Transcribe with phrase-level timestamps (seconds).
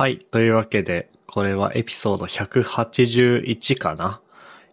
[0.00, 0.18] はい。
[0.18, 4.22] というわけで、これはエピソード181かな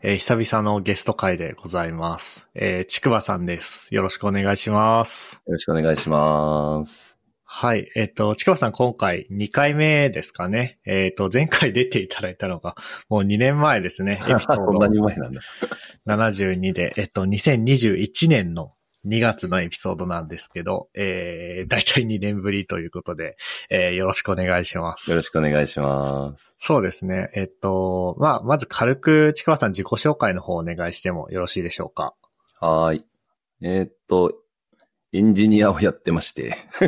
[0.02, 2.48] えー久々のゲスト会でございます。
[2.56, 3.94] えー、ちくわさんです。
[3.94, 5.44] よろしくお願いします。
[5.46, 7.18] よろしくお願いします。
[7.44, 7.92] はい。
[7.94, 10.80] えっ、と、ちくわさん今回2回目ですかね。
[10.86, 12.78] えっ、と、前回出ていただいたのが
[13.10, 14.22] もう2年前ですね。
[14.32, 15.42] エピソーそんなドに前なんだ。
[16.06, 18.72] 72で、えっと、2021年の
[19.08, 23.38] 2月のエピソードなんですけど、えー、だいたい2年ぶりということで、
[23.70, 25.10] えー、よろしくお願いします。
[25.10, 26.54] よろしくお願いします。
[26.58, 27.30] そうですね。
[27.34, 32.14] えっと、まあ、まず軽く、ちくわさん自己紹介の方お願いしてもよろしいでしょうか？
[32.60, 33.06] はーい。
[33.62, 34.34] えーっと、
[35.14, 36.58] エンジニアをやってまして。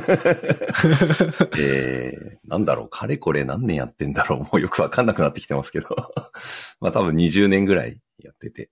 [1.58, 5.88] えー、なんだろう、かれこれ何年やってんだろう、もうよくわかんなくなってきてますけど。
[6.82, 8.70] まあ多分20年ぐらいやってて。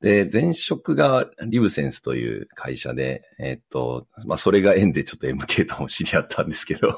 [0.00, 6.96] で、前職がリブセンスという会社で、えーっと、まあそれが縁でちょっと MK とも知り合ったんですけど。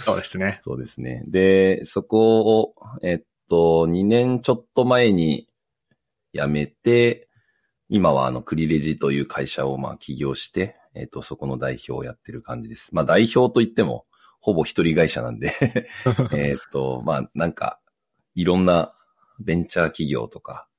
[0.00, 0.58] そうですね。
[0.64, 1.22] そうですね。
[1.26, 2.72] で、そこを、
[3.02, 5.48] えっと、2年ちょっと前に
[6.32, 7.28] 辞めて、
[7.90, 12.94] 今はあの、クリレジという会社をまあ起業して、えっと、そこの代表をやってる感じです。
[12.94, 14.06] まあ代表といっても、
[14.40, 15.52] ほぼ一人会社なんで、
[16.32, 17.80] えっと、まあなんか、
[18.34, 18.94] いろんな
[19.40, 20.69] ベンチャー企業とか、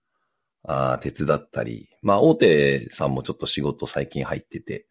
[0.63, 4.85] あー手伝ったり、まあ大手さんもちょっと仕事最近入ってて、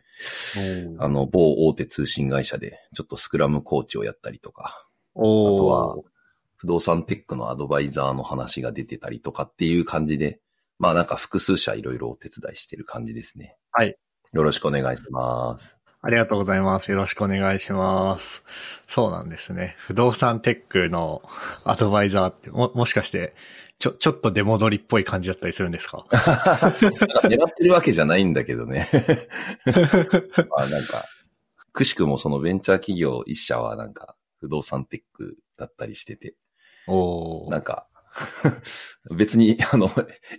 [0.99, 5.97] あの、某大手通信会社で、ちょっとスクラムコーチをやったりとか、あおとは、
[6.57, 10.41] 不動産テックのアドバイザーの話が出てたりとかっていう感じで、
[10.79, 13.57] まあなんか複数社いろいろお手伝いしてる感じですね。
[13.73, 13.97] はい。
[14.33, 15.80] よろしくお願いします。
[16.03, 16.91] ありがとうございます。
[16.91, 18.43] よろしくお願いします。
[18.87, 19.75] そうなんですね。
[19.79, 21.23] 不動産テックの
[21.65, 23.35] アドバイザーって、も、もしかして、
[23.79, 26.07] ちょ、ちょっと出戻りっぽい感じだったりするんですか？
[26.11, 28.89] 狙ってるわけじゃないんだけどね。
[30.57, 31.05] まあなんか、
[31.73, 36.35] くしくもそのベンチャー企業一社はなんか不動産テックだったりしてて、
[36.89, 37.87] おーなんか、
[39.17, 39.89] 別にあの、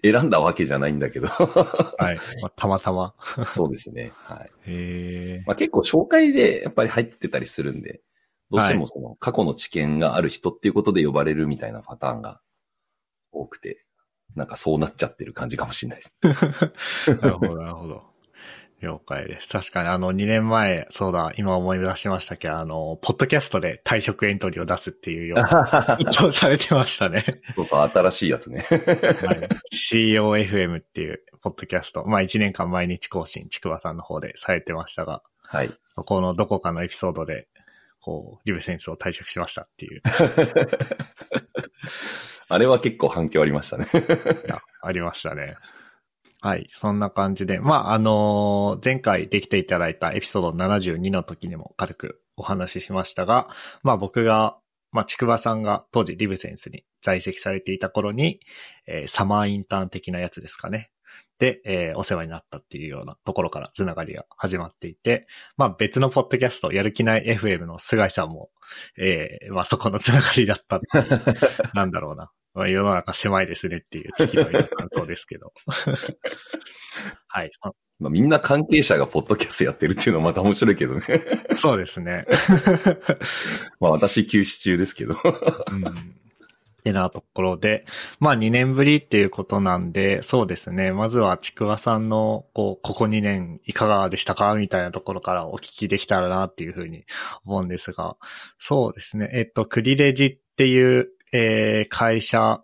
[0.04, 2.16] 選んだわけじゃないんだけど、はい。
[2.42, 3.16] まあ、たまたま。
[3.54, 4.12] そうですね。
[4.16, 4.52] はい。
[4.66, 8.02] へまあ、結構紹介でやっぱり入ってたりするんで、
[8.50, 12.42] どうしてもその過去の知見がある人っていうことで呼ばれるみたいなパターンが
[13.32, 13.86] 多くて、
[14.36, 16.16] なんかそうなっちゃってる感じかもしれないです。
[17.12, 17.22] ー。
[17.22, 18.11] なるほど、なるほど。
[18.82, 19.48] 了解です。
[19.48, 27.24] 確かにあの2年前、そうだ、今思い出しましたけど、あの、ポッドキャストで退職エントリーを出すっていうような、 一応されてましたね。
[27.56, 28.66] そうそう新しいやつね。
[28.70, 28.80] はい、
[29.72, 35.78] COFM っていうポッドキャスト、まあ1年間毎日更新、ちくわさんの方でされてましたが、はい。
[35.96, 37.48] そこのどこかのエピソードで、
[38.00, 40.02] こう、リベセンスを退職しましたっていう、
[42.50, 43.86] あれは結構反響ありましたね。
[44.82, 45.56] ありましたね。
[46.44, 46.66] はい。
[46.70, 47.60] そんな感じで。
[47.60, 53.48] まあ、あの前回できていただいたエピソード72の時にも軽くお話ししましたが、
[53.84, 54.58] まあ僕が、
[54.92, 58.40] まあ、ちくわさんが当時リブセンスに在籍されていた頃に、
[58.88, 60.90] えーサマーインターン的なやつですかね。
[61.38, 68.50] で、えーお世話になったっていうようなところからつながりが始まっていて、まあ別のポッドキャスト、やる気ない FM の菅井さんも、
[68.98, 70.82] えーまあそこのつながりだった
[71.76, 72.32] なんだろうな。
[72.54, 75.54] まあ、世の中狭いですねっていう月の感想ですけど。
[77.28, 77.50] はい。
[77.52, 81.04] そまあ、みんな関係者がポッドキャストやってるっていうのはまた面白いけどね。
[81.56, 82.26] そうですね。
[83.80, 85.18] まあ私休止中ですけど。
[85.72, 86.22] うん。
[86.84, 87.86] てなところで、
[88.20, 90.92] まあ2年ぶりっていうことなんで、そうですね。
[90.92, 97.06] まずはちくわさんの、こう、ここ2年いかがでしたかみたいなところからお聞きできたらなっていうふうに
[97.46, 98.18] 思うんですが、
[98.58, 99.30] そうですね。
[99.32, 102.64] えっと、クリレジっていう、えー会社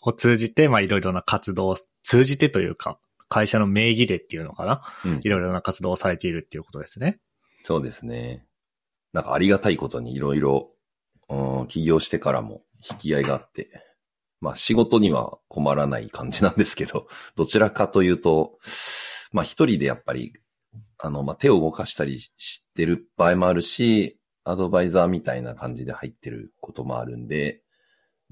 [0.00, 7.20] を通じて、まあいろいろな活動を通じてというか、会社の名義でっていうのかなうんいろいろな活動をされているっていうことですね。
[7.64, 8.46] そうですね。
[9.12, 10.70] なんかありがたいことにいろいろ、
[11.30, 13.70] うん起業してからも引き合いがあって、
[14.40, 18.58] まあ仕事には困らない感じなんですけど、 どちらかというと、
[19.32, 20.34] まあ一人でやっぱり、
[20.98, 27.62] あの、まあ手を動かしたりしてる場合もあるし、アドバイザーみたいな感じで入ってることもあるんで、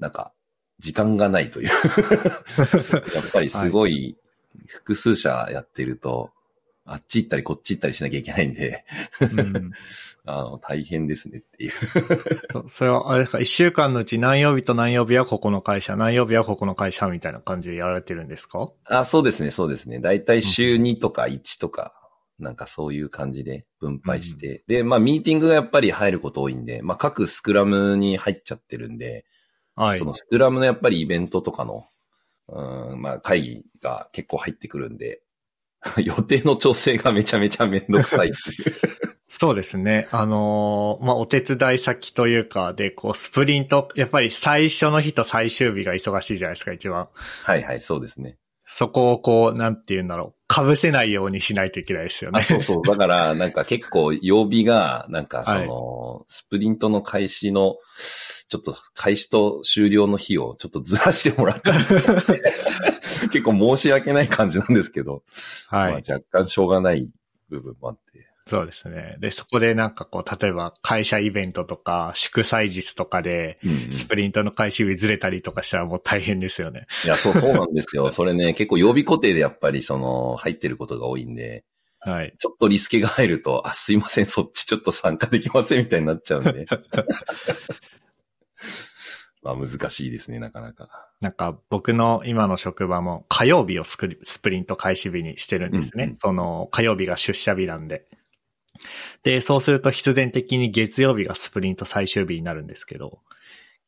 [0.03, 0.33] なんか、
[0.81, 1.69] 時間がないという。
[3.15, 4.17] やっぱりすごい、
[4.67, 6.31] 複数社やってると、
[6.85, 8.85] あっち行ったりこっち行ったりしなきゃいけないんで、
[9.21, 9.71] うん
[10.25, 11.73] あの、大変ですねっていう。
[12.51, 18.69] そそれは、あれですか、一週間のうち何曜日と何曜日はここの会社、何曜日はここの会社みたいな感じでやられてるんですか？
[18.87, 20.01] あ、そうですね、そうですね。
[20.01, 21.95] だいたい週2とか1とか、
[22.41, 24.65] なんかそういう感じで分配して。
[24.67, 29.25] で、まあミーティングがやっぱり入ること多いんで、まあ各スクラムに入っちゃってるんで、
[29.75, 30.05] はいそ。
[30.05, 31.87] のスクラムのやっぱりイベントとかの、
[32.49, 35.23] うん、まあ会議が結構入ってくるんで、
[36.03, 38.77] 予定の調整がめちゃめちゃめんどくさいっていう。
[39.29, 40.09] そうですね。
[40.13, 47.09] あのーまあ、お手伝い先というか、で、こう、スプリント、やっぱり最初の日と最終日が忙しいじゃないですか、一番。
[47.43, 48.37] はいはい、そうですね。
[48.67, 50.71] そこをこう、なんて言うんだろう。
[50.71, 52.41] 被せないようにしないといけないですよね。
[52.41, 52.83] あ、そうそう。
[52.87, 57.77] だから、なんか結構曜日が、なんかその、 スプリントの開始の、
[58.49, 61.79] ちょっと開始と終了の日をちょっとずらしてもらったり
[63.31, 65.23] 結構申し訳ない感じなんですけど、
[65.69, 65.93] はい。
[65.93, 67.09] まあ若干しょうがない
[67.49, 68.03] 部分もあって。
[68.47, 69.17] そうですね。
[69.21, 73.61] で、そこでなんかこう、例えば会社イベントとか、祝祭日とかで、
[73.91, 76.87] スプリントの開始日ずれたりとかしたらもう大変ですよね。
[77.05, 78.11] いや、そう、そうなんですよ。
[78.11, 81.65] それね、結構曜日固定でやっぱりその、入ってることが多いんで、
[82.01, 82.35] はい。
[82.37, 86.67] ちょっとリスケが入ると、あ、すいません、そっちちょっと参加できませんみたいになっちゃうんで。
[89.43, 90.89] まあ難しいですね、なかなか。
[91.21, 96.05] なんか僕の今の職場も火曜日をスクリスプリント開始日にしてるんですね。
[96.05, 98.07] うんうんその火曜日が出社日なんで。
[99.23, 103.21] で、そうすると必然的に月曜日がスプリント最終日になるんですけど、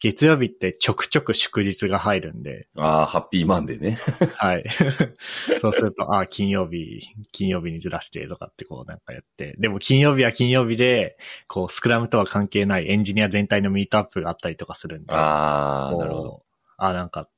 [0.04, 3.98] 月曜日ってちょくちょく祝日が入るんで、ああ、ハッピーマンデーね。
[4.36, 4.64] はい。
[5.62, 7.00] そうすると、ああ、金曜日、
[7.32, 11.16] 金曜日にずらしてとかってこうなんかやって、でも金曜日は金曜日で、
[11.46, 16.42] こうスクラムとは関係ないエンジニア全体のミートアップがあったりとかするんで、ああ、なるほど。
[16.76, 17.30] ああ、なんか、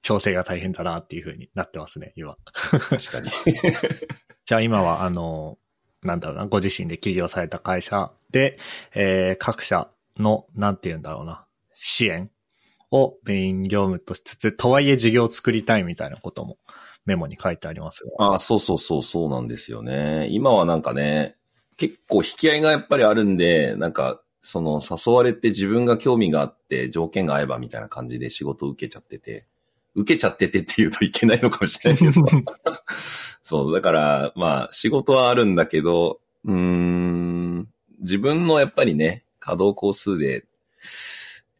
[0.00, 2.38] 調整が大変だなっていう風になってますね、今。
[2.88, 3.28] 確かに。
[4.46, 5.58] じゃあ今は、あの、
[6.02, 8.58] なんだろうな、ご自身で起業された会社で、
[8.94, 11.45] えー各社の、なんて言うんだろうな、
[11.76, 12.30] 支援
[12.90, 16.56] をメイン業務としつつ、とはいえ事業を作りたいみたいなことも
[17.04, 18.26] メモに書いてありますが。
[18.26, 20.26] ああ、そうそうそう、そうなんですよね。
[20.30, 21.36] 今はなんかね、
[21.76, 29.46] 結構引き合いがやっぱりあるんで、なんか、その誘われて自分が興味があって条件が合えばみたいな感じで仕事を受けちゃってて、
[29.96, 32.24] 受けちゃっててって言うといけないのかもしれないけど。
[33.42, 37.68] そう、だから、まあ、仕事はあるんだけど、うーん、
[38.00, 40.44] 自分のやっぱりね、稼働工数で、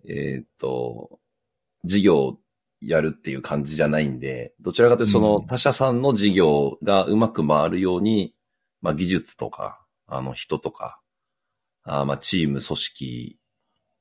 [0.09, 1.19] えーっと、
[1.85, 2.39] 事業を
[2.81, 5.47] やるっていう感じじゃないんで、どちらかというとそのうん。
[5.47, 8.35] 他社さんの事業がうまく回るように、
[8.81, 11.01] まあ技術とか、あの人とか、
[11.85, 13.39] あーまあチーム、組織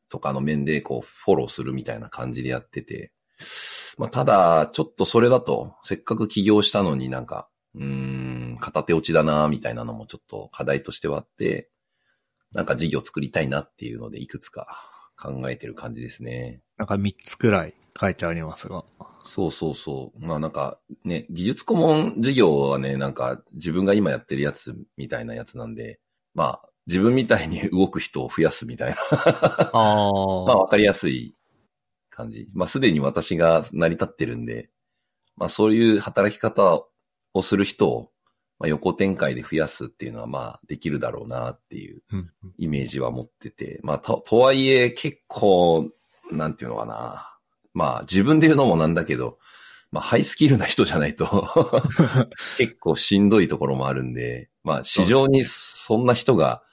[0.10, 3.12] とかの面でこうフォローするみたいな感じでやってて、
[3.98, 7.84] まあただ、ちょっとそれだと、せっかく起業したのになんか、うー
[8.56, 11.70] ん、片手落ちだな、みたいなのもちょっと課題としてはあって、
[12.52, 16.62] なんか事業作りたいなっていうのでいくつか考えてる感じですね。
[16.78, 18.84] なんか3つくらい書いてありますが。
[19.24, 20.26] そうそうそう。
[20.26, 26.00] まあなんかね、技術顧問事業はね、なんか自分が今やってるやつみたいなやつなんで、
[26.34, 28.98] まあ自分みたいに動く人を増やすみたいな。
[29.12, 29.80] あ ま
[30.54, 31.36] あわかりやすい
[32.10, 32.48] 感じ。
[32.54, 34.70] まあすでに私が成り立ってるんで、
[35.36, 36.86] まあそういう働き方
[37.34, 38.12] をする人を、
[38.60, 45.90] まあ、横展開で増やすっていうのはまあできるだろうなっていううんイメージは持ってて、まあ、と、とはいえ結構、
[46.32, 47.32] なんていうのかな。
[47.74, 49.38] まあ、自分で言うのもなんだけど、
[49.92, 51.50] まあ、ハイスキルな人じゃないと
[52.58, 56.64] 結構しんどいところもあるんで、まあ、市場にそんな人が、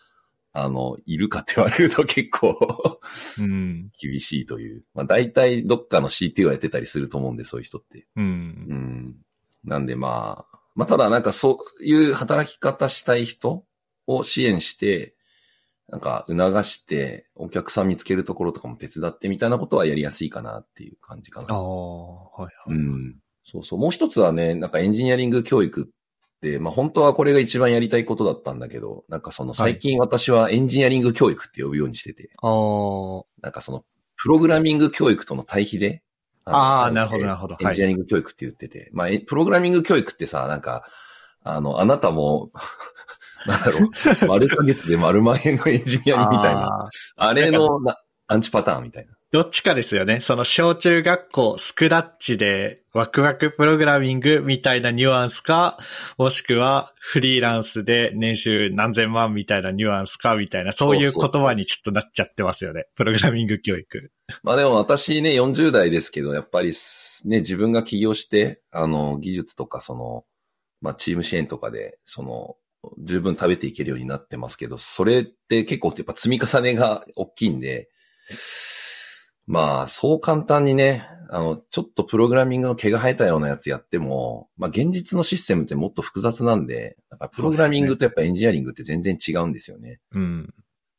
[0.55, 3.01] あの、いるかって言われると結構
[3.41, 3.91] うん。
[3.99, 4.85] 厳しいという。
[4.95, 8.07] まあ、大体どっかの CT をやってたりすると思うんで、そういう人って。
[8.17, 8.21] う。
[8.21, 9.17] うんん。
[9.65, 13.65] なんでまあ、まあただなんかそういう働き方したい人
[14.07, 15.15] を支援して、
[15.89, 21.55] なんか促してお客さん見つけるところとかも手伝ってみたいなことはやりやすいかなっていう感じかあな。
[21.55, 22.75] あ、はいはい。
[22.75, 23.17] うん。
[23.45, 23.79] そうそう。
[23.79, 25.85] もう一つはね、なんかエンジニアリング教育っ
[26.41, 33.85] て、まあ本当はこれが一番やりたいことだったんだけど、なんかその最近私はエンジニアリング教育って呼ぶようにしてて、ああ、なんかその
[34.17, 36.03] プログラミング教育との対比で、
[36.51, 40.85] のあーなるほどなるほどエンジニアリング教育って言ってて、まあ、えプログラミング教育ってさ、なんか、
[41.45, 42.51] あの、あなたも、
[43.47, 43.91] なんだろう、
[44.27, 49.13] 丸ヶ月で丸万円のエンジニアにみたいな、あれのなアンチパターンみたいな。
[49.33, 50.21] どっちかですよね。
[50.21, 55.79] その小中学校、スクラッチでワクワクプログラミングみたいなニュアンスか、
[56.19, 62.85] もしくはフリーランスで年収何千万みたいなニュアンスかみたいな、そういう言葉にちょっとなっちゃってますよね。
[62.95, 64.13] プログラミング教育。
[64.43, 66.73] まあでも私ね、40代ですけど、やっぱり
[67.25, 70.25] ね、自分が起業して、あの、技術とかその、
[70.81, 72.57] まあチーム支援とかで、その、
[72.99, 77.89] 十分食べていけるようになってますけど、それって結構やっぱ積み重ねが大きいんで、
[79.47, 89.99] まあ、そう簡単にね、あの、ちょっとプログラミングの毛が生えたようなやつやっても、まあ現実のシステムってもっと複雑なんで、だからプログラミングとやっぱエンジニアリングって全然違うんですよね。
[90.13, 90.55] うん。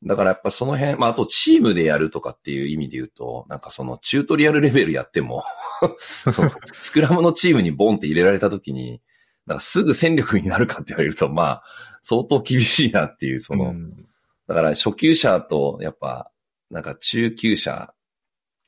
[0.05, 5.43] だからやっぱその辺、まああとチームでやるとかっていう意味で言うと、なんかそのチュートリアルレベルやっても、
[5.99, 9.01] そのスクラムのチームにボンって入れられた時に、
[9.45, 11.63] なんかすぐ戦力になるかって言われると、まあ
[12.01, 14.05] 相当厳しいなっていう、その、うん。
[14.47, 16.31] だから初級者と、やっぱ、
[16.69, 17.93] なんか中級者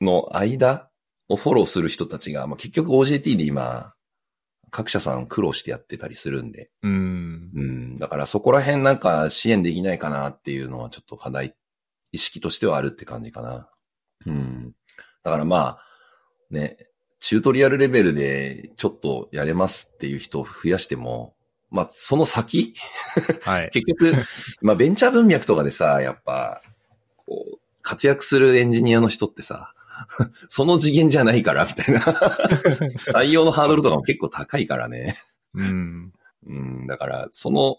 [0.00, 0.88] の間
[1.28, 3.94] をフォローする人たちが、まあ、結局 OJT で今、
[4.70, 6.70] 各社さん苦労してやってたりするんで。
[6.82, 7.50] うん。
[7.54, 7.98] うん。
[7.98, 11.54] だからそこら辺なんか支援できないかなっていうのはちょっと課題、
[12.12, 13.68] 意識としてはあるって感じかな。
[14.26, 14.74] うん。
[15.22, 15.78] だからまあ、
[16.50, 16.76] ね、
[17.20, 21.34] チュートリアルレベルでちょっとやれますっていう人を増やしても、
[21.70, 22.74] まあその先
[23.42, 23.70] はい。
[23.70, 24.14] 結局、
[24.60, 26.62] まあベンチャー文脈とかでさ、やっぱ、
[27.16, 29.74] こう、活躍するエンジニアの人ってさ、
[30.48, 32.00] その次元じゃないから、みたいな。
[33.12, 35.16] 採用のハードルとかも結構高いからね。
[35.54, 36.12] うん。
[36.46, 37.78] うん、だから、その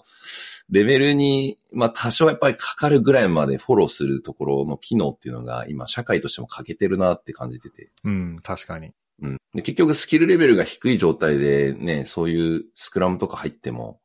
[0.69, 7.89] レベルに、まあ多少やっぱりかかるぐらいまでフォローするところの機能っていうのが今社会としても欠けてるなって感じてて。
[8.03, 8.91] うん、確かに。
[9.21, 9.37] うん。
[9.53, 13.99] で結局スキルレベルが低い状態でね、そういうスクラムとか入っても、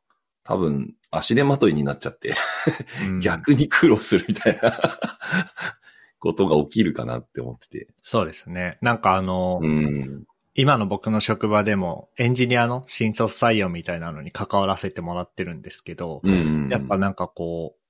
[0.45, 2.35] 多分足手まといになっちゃって、
[3.03, 4.79] うん 逆に苦労するみたいな
[6.23, 7.89] ことが起きるかなって思ってて。
[8.01, 8.79] そうですね。
[8.81, 10.23] なんかあの、うん。
[10.55, 16.69] 今の僕の職場でもエンジニアの新卒採用みたいなのに関わらせてもらってるんですけど、うん。
[16.71, 17.81] やっぱなんかこう、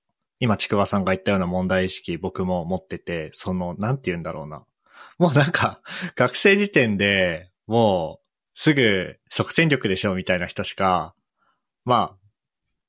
[0.40, 4.64] 今、ちくわさんが言ったような問題意識僕も持ってて、その、なんて言うんだろうな。
[5.18, 5.82] もうなんか、
[6.16, 11.14] 学生時点でもう、すぐ即戦力でしょみたいな人しか、
[11.84, 12.16] まあ、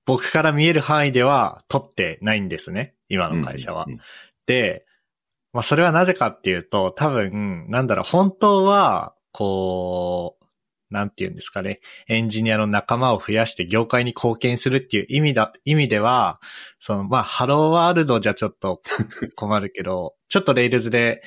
[0.05, 2.95] 僕から見える範囲では取ってないんですね。
[3.09, 3.85] 今の会社は。
[3.89, 3.99] うん
[4.45, 4.85] で、
[5.53, 10.43] まあそれはなぜかっていうと、多分、なんだろう、本当は、こう、
[10.93, 16.39] なんて言うんですかね、エンジニアの仲間を増やして業界に貢献するっていう意味だ、意味では、
[16.79, 18.81] その、まあ、ハローワールドじゃちょっと
[19.35, 21.23] 困るけど、ちょっとレイルズで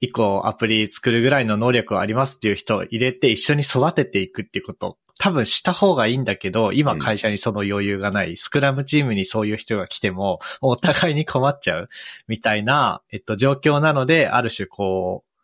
[0.00, 11.88] 一個アプリ作るぐらいの能力はありますっていう人を入れて一緒に育てていくっていうこと、多分した方がいいんだけど、今会社にその余裕がない、スクラムチームにそういう人が来ても、お互いに困っちゃう。
[12.28, 15.36] みたいな、えっと、状況なので、ある種こう、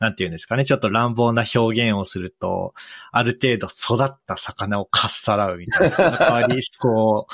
[0.00, 2.74] なんていうんですかね、ちょっと乱暴な表現をすると、
[3.12, 5.96] ある程度育った魚をかっさらうみたいな。
[5.96, 7.32] 代わり、こう、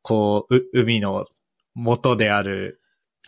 [0.00, 1.26] こう、う海の
[1.74, 2.80] 元である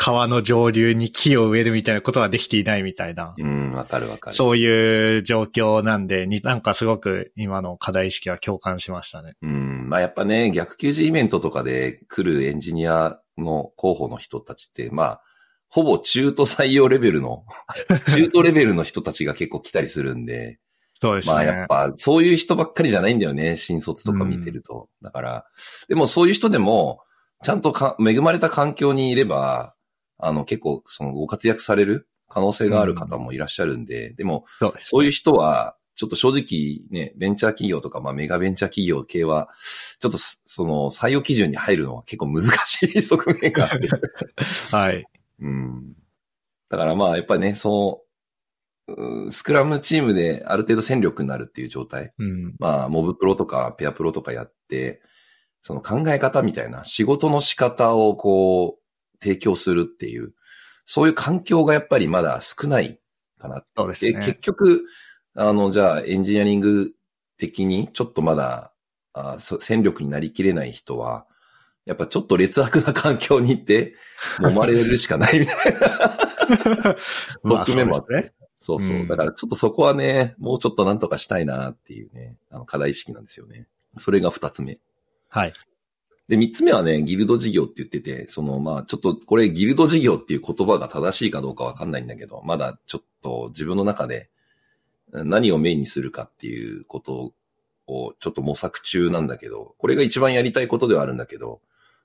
[0.02, 3.34] 川の上流に木を植えるみたいなことができていないみたいな。
[3.36, 4.34] うん、わかるわかる。
[4.34, 9.34] そういう状況なんで、になんかすごく今の課題意識は共感しましたね。
[9.42, 9.90] うん。
[9.90, 15.20] まあやっぱね、逆求人イベントとかで来るエンジニアの候補の人たちって、まあ、
[15.68, 17.44] ほぼ中途採用レベルの、
[18.08, 20.60] 中途レベルの人たちが結構来たりするんで、
[21.02, 21.34] そうですね。
[21.34, 24.88] まあやっぱそういう人ばっかりじゃないんだよね、新卒とか見てると。
[25.02, 25.44] だから、
[25.88, 27.00] でもそういう人でも、
[27.44, 29.74] ちゃんとか恵まれた環境にいれば、
[30.22, 39.48] あの結構そのご活躍される可能性がある方もいらっしゃるんで、でもそうそういう人は、ちょっと正直ね、ベンチャー企業とか、まあメガベンチャー企業系は、
[40.00, 43.88] ちょっとその採用基準に入るのは結構難しい側面があって。
[44.74, 45.04] はい。
[45.40, 45.94] うん。
[46.70, 48.10] だからまあやっぱりね、そう
[48.96, 52.12] うん、スクラムチームである程度戦力になるっていう状態。
[52.18, 52.54] うん。
[52.58, 55.00] まあ、モブプロとかペアプロとかやって、
[55.62, 58.79] その考え方みたいな仕事の仕方をこう、
[59.22, 60.32] 提供するっていう、
[60.84, 62.98] そういう環境がやっぱりまだ少ない
[63.38, 64.12] かなで、そうですね。
[64.14, 64.84] 結局、
[65.34, 66.92] あの、じゃあエンジニアリング
[67.38, 68.72] 的にちょっとまだ、
[69.12, 71.26] あそ戦力になりきれない人は、
[71.84, 73.94] やっぱちょっと劣悪な環境に行って、
[74.38, 75.80] 揉まれるしかないみたいな
[77.44, 78.32] まあ側面もあって。
[78.60, 78.80] そう。
[78.80, 78.96] そうそう。
[78.96, 83.66] うんだからちょっとそこはね、もうちょっとなんとかしたいなっていうね、あの課題意識なんですよね。
[83.96, 84.78] それが二つ目。
[85.28, 85.52] はい。
[86.30, 94.30] で、三つ目はね、ギルド事業って言ってて、その、まあ、ちょっとこれギルド事業っていう言葉が正しいかどうかわかんないんだけど、まだちょっと自分の中で
[95.12, 97.32] 何をメインにするかっていうこと
[97.88, 101.62] をちょっと模索中なんだけど、これが一番やりたいことではあるんだけど、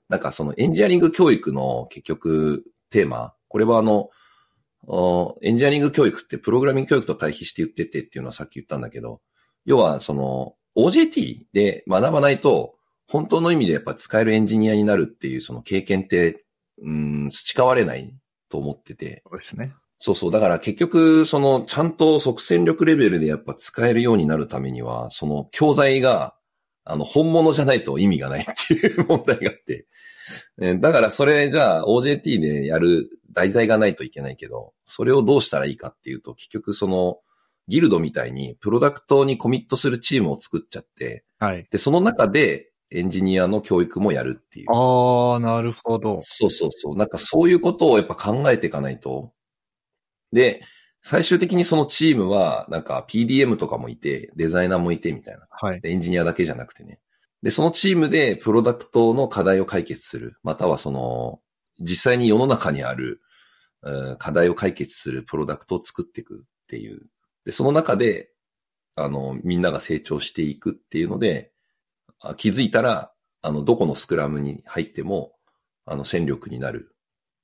[0.08, 4.10] なんかそのエンジニアリング教育の結局テーマ、これはあの、
[5.40, 9.20] エンジニアリング教育ってプログラミング教育と対比して言っててっていうのはさっき言ったんだけど、
[9.66, 12.74] 要はその OJT で学ばないと
[13.08, 16.44] 本当の意味でやっぱ使えるエンジニアになるっていうその経験って、
[16.82, 18.14] うん、培われない
[18.48, 19.22] と思ってて。
[19.28, 19.74] そうですね。
[19.98, 20.30] そうそう。
[20.30, 26.34] だから結局、その、ちゃんと即戦力レベルでやっぱ使えるようになるためには、その教材が、
[26.84, 29.86] あの、本物じゃないと意味がないっていう問題があって。
[30.60, 37.18] えーだからそれじゃあ OJT でやる題材がないといけないけど、それをどうしたらいいかっていうと、結局その、
[37.68, 41.66] ギルドみたいにプロダクトにコミットするチームを作っちゃって、はい。
[41.70, 44.66] で、その中でエンジニアの教育もやるっていう。
[44.70, 46.20] ああ、なるほど。
[46.22, 46.96] そうそうそう。
[46.96, 49.32] なんかそういうことをやっぱ考えていかないと。
[50.32, 50.62] で、
[51.02, 55.46] 最終的にそのチームは、なんか PDM とかもいて、デザイナーもいてみたいな。
[55.50, 55.80] はい。
[55.80, 57.00] でエンジニアだけじゃなくてね。
[57.42, 60.36] で、そのチームでプロダクトの課題を解決する。
[60.42, 61.40] またはその、
[61.80, 63.20] 実際に世の中にある、
[63.82, 67.06] うん課題を解決するプロダクトを作っていくっていう。
[67.44, 68.30] で、その中で、
[68.96, 71.55] あの、みんなが成長していくっていうので、あ
[72.36, 75.32] 気づいたら、あの、どこのスクラムに入っても、
[75.84, 76.94] あの、戦力になる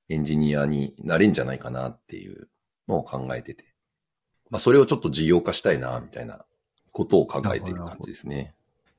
[0.09, 2.49] エンジニアになれんじゃないかなっていう
[2.87, 3.73] のを考えてて。
[4.49, 6.45] まあ、それをちょっと事業化したいな、みたいな
[6.91, 8.53] ことを考えている感じですね。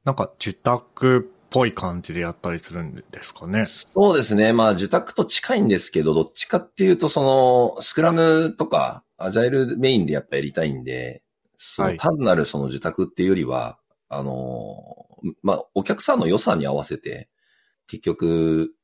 [0.04, 3.64] なんか、受託っぽい感じでやったりするんですかね？
[3.66, 4.52] そうですね。
[4.52, 7.22] まあ、受託と近いんですけど、どっちかっていうと、そ
[7.76, 11.22] の、スクラムとか、アジャイルメインでやっぱやりたいんで、
[11.56, 13.78] そのはい単なるその受託っていうよりは、
[14.16, 14.76] あの、
[15.42, 17.28] まあ、お客さんの予算に合わせて、
[17.86, 18.74] 結局、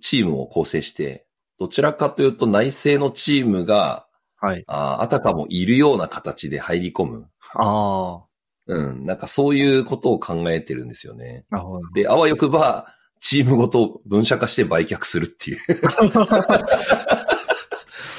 [0.00, 1.26] チームを構成して、
[1.58, 4.06] どちらかというと内政のチームが、
[4.42, 4.64] はい。
[4.66, 7.28] ああたかもいるような形で入り込む。
[7.56, 8.24] あ
[8.66, 9.04] うん。
[9.04, 11.44] なんかそういうことを考えてるんですよね。
[11.50, 11.90] あ、なるほど。
[11.92, 15.58] で、あわよくば、チームごと分社化して売却するっていう。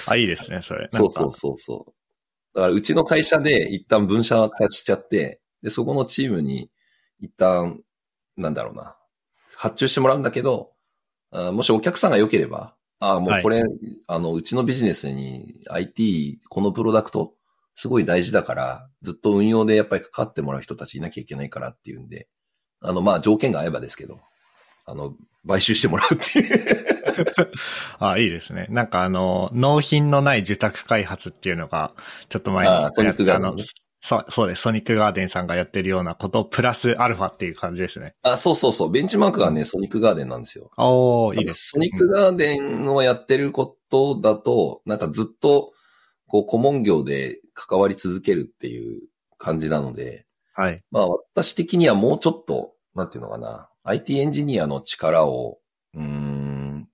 [0.07, 0.87] あ、いいですね、それ。
[0.91, 1.93] そうそうそうそう。
[2.53, 6.69] だからうちの会社で一旦分社化しちゃって、で、そこのチームに
[7.19, 7.81] 一旦、
[8.37, 8.95] なんだろうな、
[9.55, 10.71] 発注してもらうんだけど、
[11.31, 13.63] あもしお客さんが良ければ、あもうこれ、
[14.07, 17.33] あの、うちのビジネスに IT、このプロダクト、
[17.75, 22.27] すごい大事だから、ずっと運用でやっぱり関わってもらう人たちいなきゃいけないからっていうんで、
[22.79, 24.19] あの、まあ、条件が合えばですけど、
[24.85, 25.15] あの、
[25.47, 26.85] 買収してもらうっていう。
[27.99, 28.67] あ、いいですね。
[28.69, 31.93] なんかあの、納品のない受託開発っていうのが、
[32.29, 33.55] ちょっと前にああの
[34.01, 34.63] そう、そうです。
[34.63, 38.15] ソニックガーデンさんがやってるようなこと、プラスアルファっていう感じですね。
[38.23, 38.91] あ、そうそうそう。
[38.91, 40.71] ベンチマークがね、ソニックガーデンなんですよ。
[40.75, 41.69] おー、いいです。
[41.69, 45.73] ソニックガーデンをやってることだと、なんかずっと、
[46.27, 49.01] こう、顧問業で関わり続けるっていう
[49.37, 50.81] 感じなので、はい。
[50.91, 55.59] まあ私的にはもうちょっと、なんていうのかな、IT エンジニアの力を、
[55.93, 56.87] うーん、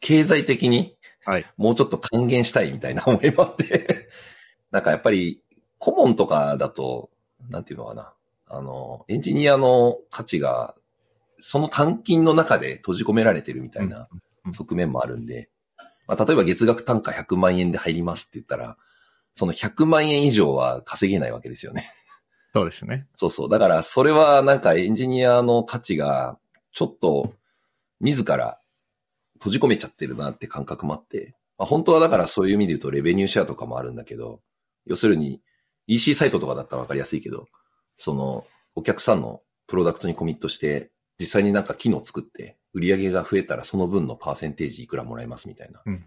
[0.00, 1.46] 経済的に、はい。
[1.56, 4.08] もうちょっと還元したいみたいな思いもあって、
[4.70, 5.42] なんかやっぱり、
[5.80, 7.10] 顧問とかだと、
[7.48, 8.12] なんていうのかな、
[8.46, 10.76] あの、エンジニアの価値が、
[11.40, 14.06] その単金の中で閉じ込められてるみたいな
[14.44, 15.48] うん側面もあるんで、
[16.06, 18.76] まあ、例えば月額単価100万円で入りますって言ったら、
[19.34, 21.90] その100万円以上は稼げないわけですよね。
[22.52, 23.06] そうですね。
[23.14, 23.48] そうそう。
[23.48, 26.38] だから、それはなんかエンジニアの価値が、
[26.72, 27.32] ちょっと、
[28.00, 28.58] 自ら
[29.34, 34.40] 閉じ込めちゃってるなって感覚もあって、まあ、本当はだからそういう意味で言うとレベニューシェアとかもあるんだけど、
[34.86, 35.40] 要するに
[35.90, 37.48] EC サイトとかだったらわかりやすいけど、
[37.96, 45.82] そのお客さんのプロダクトにコミットして、実際になんか機能作って、売り上げが増えたらその分のパーセンテージいくらもらえますみたいな。
[45.84, 46.04] うん。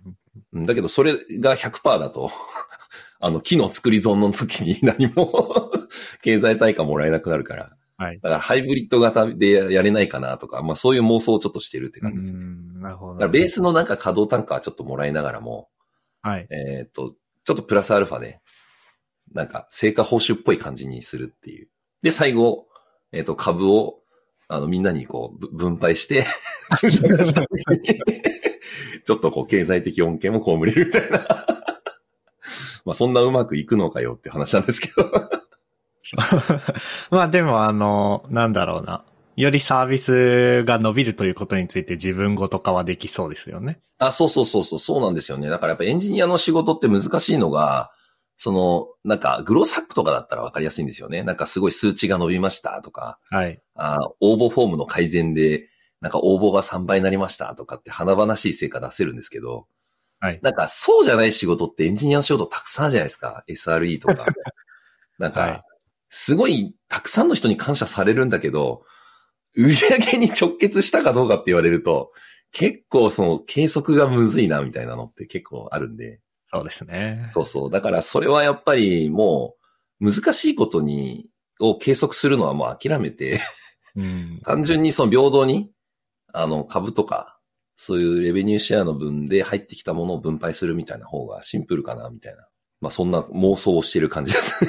[0.54, 2.32] うんだけどそれが100%だと、
[3.19, 5.72] あの、機能作り損の時に 何も
[6.24, 7.76] 経済対価もらえなくなるから。
[7.98, 8.19] はい。
[8.22, 12.39] だからハイブリッド型でやれないかなとか、まあそういう妄想をちょっとしてるってう感じですね。
[12.39, 13.13] ん、なるほど。
[13.15, 15.69] だからベースのなんか稼働単価はちょっともらいながらも、
[16.22, 16.48] はい。
[16.50, 18.39] えっ、と、ちょっとプラスアルファで、
[19.34, 21.67] なんか成果報酬っぽい感じにするっていう。
[22.02, 22.67] で、最後、
[23.12, 24.00] えっ、と、株を、
[24.48, 26.26] あの、みんなにこう、ぶ分配して、
[29.06, 31.19] ちょっとこう、経済的恩恵も被れるみたいな。
[32.86, 35.12] まあ、そんなうまくいくのかよって話なんですけど。
[37.10, 39.04] まあでもあの、なんだろうな。
[39.36, 43.80] よりサービスが伸びるということについて自分ごと化はできそうですよね。
[43.98, 45.50] あ、そうそうそうそう、そうなんですよね。
[45.50, 47.91] だからやっぱエンジニアの仕事って難しいのが、
[48.44, 51.24] その、なんか、グロースハックとかだったらわかりやすいんですよね。
[51.24, 53.62] なんかすごい数値が伸びましたとか、はい。
[53.74, 55.70] あ応募フォームの改善で、
[56.02, 59.68] なんか応募が3倍になりましたとかって華々しい成果出せるんですけど、
[60.20, 60.42] はい。
[60.44, 63.46] なんかそうじゃない仕事ってエンジニアの仕事たくさんあるじゃないですか。
[63.48, 64.26] SRE とか。
[65.18, 65.62] なんか、はい
[66.16, 68.84] すごいたくさんの人に感謝されるんだけど、
[69.56, 72.12] 売り上げに直結したかどうかって言われると、
[72.52, 76.20] 結構その計測がむずいなみたいなのって結構あるんで。
[76.54, 77.30] そうですね。
[77.32, 77.72] そうそう。
[77.72, 79.56] だからそれはやっぱりも
[80.00, 81.28] う難しいことに、
[81.60, 83.42] を計測するのはもう諦めて、
[83.96, 84.39] うん。
[84.46, 85.72] 単純にその平等に、
[86.32, 87.39] あの株とか、
[87.76, 92.48] そういうレベニューシェアの分で入ってきたものを分配するみたいな方がシンプルかな、みたいな。
[92.82, 94.66] まあそんな妄想をしてる感じです。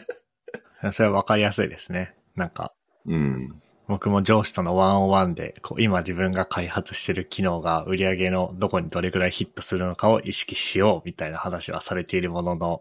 [0.92, 2.14] それはわかりやすいですね。
[2.34, 2.72] なんか、
[3.06, 3.62] うん。
[3.86, 12.80] 僕も上司とのワンオンワンで、こう今自分が開発してる機能が売り上げのどこにどれくらいヒットするのかを意識しようみたいな話はされているものの、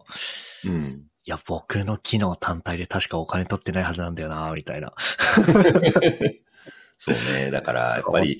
[0.66, 1.04] うん。
[1.26, 4.94] いや、僕の機能単体で確かお金取ってないはずなんだよな、みたいな。
[6.98, 7.52] そうね。
[7.52, 8.40] だから、やっぱり、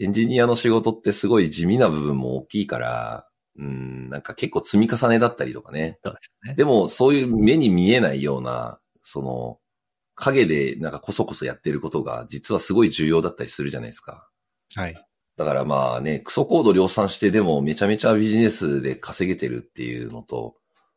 [0.00, 5.98] エンジニアの仕事ってすごい地味な部分も大きいから、うん、なんか結構積み重ねだったりとかね。
[6.02, 6.54] ですね。
[6.54, 9.58] でも、そういう目に見えないような、その、
[10.14, 14.28] 影でなんかこそこそやってることが実はすごい重要だったりするじゃないですか。
[14.74, 14.94] はい。
[15.36, 20.54] だからまあね、クソコード量産してでもめちゃめちゃビジネスで稼げてるっていうのと、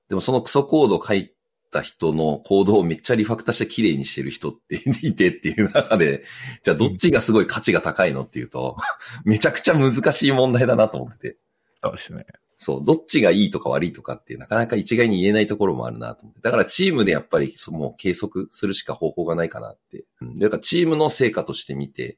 [0.09, 1.33] でもそのクソコード書い
[1.71, 6.23] た人のコードをめっちゃリファクタして綺麗にしてる人っていてっていう中で、
[6.63, 8.77] じゃあどっちがすごい価値が高いのっていうと、
[9.25, 11.37] めちゃくちゃ難しい問題だなと思ってて。
[11.83, 12.25] そうですね。
[12.57, 16.41] そう、どっちがいいとか悪いとかってなかなか一概に言えないところもあるなと思って。
[16.41, 20.05] だからチームでやっぱりその計測するしか方法がないかなって。
[20.21, 22.17] うん、だからチームの成果として見て、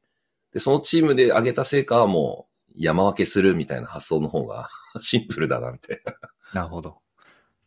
[0.53, 4.69] で、そのチームで上げた成果はもう山分けするみたいな発想の方が
[5.01, 6.13] シンプルだな、みたいな。
[6.53, 6.97] なるほど。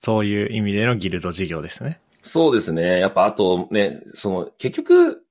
[0.01, 2.01] そういう意味でのギルド事業ですね。
[2.23, 2.99] そうですね。
[2.99, 5.25] やっぱあとね、その結局、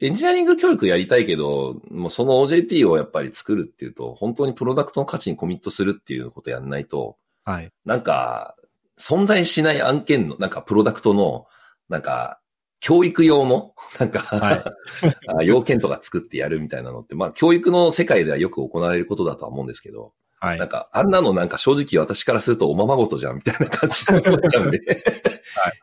[0.00, 7.72] エンジニアリング教育やりたいけど、もうその OJT をやっぱり作るっていうと、本当にプロダクトの価値にコミットするっていうことやんないと、はい。
[7.84, 8.54] なんか、
[8.98, 11.46] 存在しない案件の、なんかプロダクトの、
[11.88, 12.40] なんか、
[12.80, 20.58] 教育用の、なんか、はい、 要件とか作ってやるみたいなのって、まあ、教育の世界ではよく行われることだとは思うんですけど、はい。
[20.58, 24.78] なんか、あんなのなんか正直私からするとおままごとじゃんみたいな感じになっちゃうんで。
[24.78, 25.80] はい。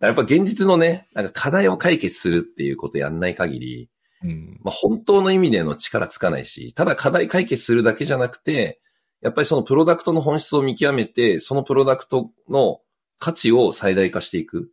[0.00, 3.90] やっぱ現実のね、なんか課題を解決するっていうことやんない限り、
[4.22, 8.80] うん、まあ本当の意味での力つかないし、ただ課題解決するだけじゃなくて、
[9.20, 12.80] やっぱりそのプロダクトの本質を見極めて、そのプロダクトの
[13.18, 14.70] 価値を最大化していく。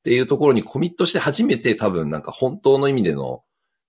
[0.00, 3.42] っていうところにコミットして初めて多分なんか本当の意味での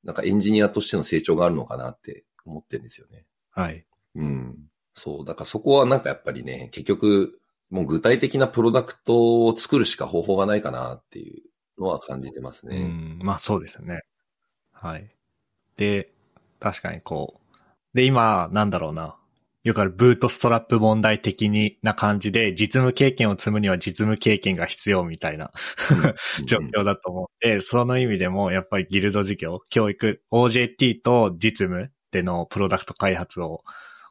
[0.04, 3.26] なんかエンジニアとしての成長があるのかなって思ってるんですよね。
[3.52, 3.86] はい。
[4.16, 4.58] うん。
[4.96, 5.26] そう。
[5.26, 11.44] だからそこはなんかやっぱりね、結局もう具体的なプロダクトを作るしか方法がないかなっていう
[11.82, 12.78] のは感じてますね。
[12.78, 13.20] うん。
[13.22, 14.02] まあそうですね。
[14.72, 15.10] はい。
[15.76, 16.12] で、
[16.60, 17.98] 確かにこう。
[17.98, 19.18] で、今、なんだろうな。
[19.64, 25.52] よくあるブートストラップ問題的にな感じで、実務経験を積むには実務経験が必要みたいな
[26.48, 33.64] 状況だと思って、その意味でもやっぱりギルド事業、教育、OJT と実務でのプロダクト開発を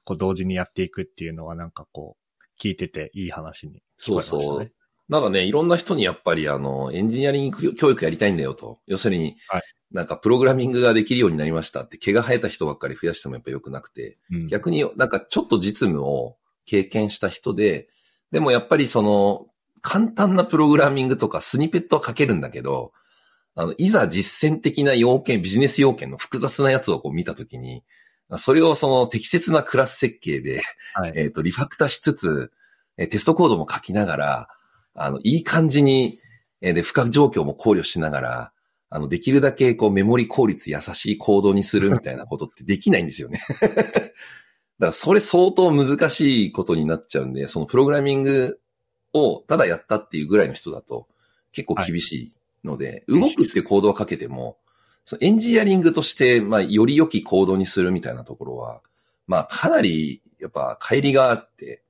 [0.05, 2.26] こう同時にやっていくっていうのはなんかこう、
[2.61, 4.43] 聞いてていい話に聞こえましたね。
[4.43, 4.73] そうそう。
[5.09, 8.81] なんかね、いろんな人にやっぱりあの、エンジニアリング教育やりたいんだよと。
[8.87, 17.89] 要するに、はい、なんかプログラミングができるようになりましたって毛が生えた人ばっかり増やしてもやっぱ良くなくて、うん、逆になんかちょっと実務を経験した人で、
[18.33, 19.47] でもやっぱりその
[19.81, 22.93] 簡単なプログラミングとかスニペットは書けるんだけど、
[23.55, 27.85] あの、いざ実践的な要件、ビジネス要件の複雑なやつをこう見たときに、
[28.39, 30.63] それをその適切なクラス設計で、
[30.95, 32.53] はい、えっ、と、リファクタしつつ、
[32.97, 34.49] テストコードも書きながら、
[34.95, 36.21] あの、いい感じに、
[36.61, 38.53] えで、負荷状況も考慮しながら、
[38.89, 43.41] あの、できるだけこうメモリ効率優しいコードにするみたいなことってできないんですよね。
[43.61, 44.13] だか
[44.79, 48.61] らそれ相当難しいことになっちゃうんで、そのプログラミング
[49.13, 51.09] をただやったっていうぐらいの人だと
[51.53, 52.33] 結構厳しい
[52.65, 54.59] ので、はい、動くってコードはかけても、
[55.07, 58.83] そのエンジニアリングとして、まあ、より良き行動にするみたいなところは、
[59.29, 61.83] まあ、かなり、やっぱ、乖離があって、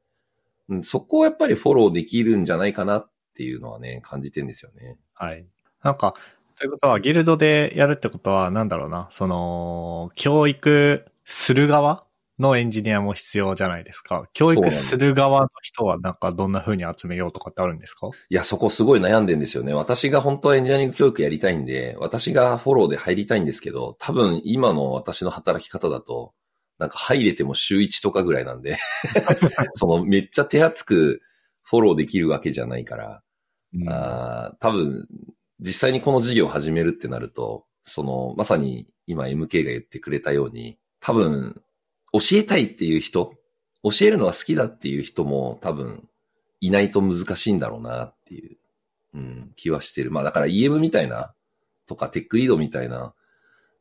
[0.83, 4.98] そこをやっぱりフォローできるんじゃないかなっていうのはね、感じてんですよね。
[5.14, 5.46] はい。
[5.83, 6.14] なんか、
[6.59, 12.06] ということは、ギルドでやるってことは、なんだろうな、その、教育する側
[12.38, 14.29] のエンジニアも必要じゃないですか。
[14.33, 18.09] 教育する側の人はなんかどんな風に集めようとかってあるんですか？
[18.29, 19.72] いや、そこすごい悩んでんですよね。
[19.72, 26.35] 私が本当はエンジニアリング教育やりたいんで、私がフォローで入りたいんですけど、多分今の私の働き方だと、
[26.79, 28.77] なんか入れても週1とかぐらいなんで
[29.77, 31.22] そのめっちゃ手厚く
[31.62, 33.22] フォローできるわけじゃないから、
[33.75, 35.09] うん、あ多分
[35.61, 41.62] 実際にこの事業を始めるってなると、その、まさに今 MK が言ってくれたように、多分、
[42.18, 43.35] 教えたいっていう人、
[43.83, 46.09] 教えるのが好きだっていう人も多分、
[46.61, 48.57] いないと難しいんだろうなっていう、
[49.14, 50.11] うん、気はしてる。
[50.11, 51.35] まあだから EM みたいな、
[51.87, 53.14] とかテックリードみたいな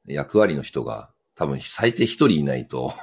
[0.06, 2.94] 役割の人が多分最低一人いないと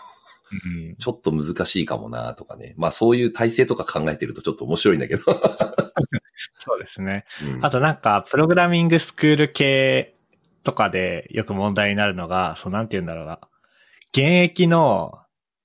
[1.01, 2.75] ちょっと難しいかもなとかね。
[2.77, 5.25] まあそういう体制とか考えてるとちょっと面白いんだけど
[6.59, 7.25] そうですね。
[7.45, 10.17] うん、あとなんか、プログラミングスクール系
[10.65, 13.41] とかでよく問題になるのが、そうなんて言うんだろうな。
[14.13, 15.19] 現役の、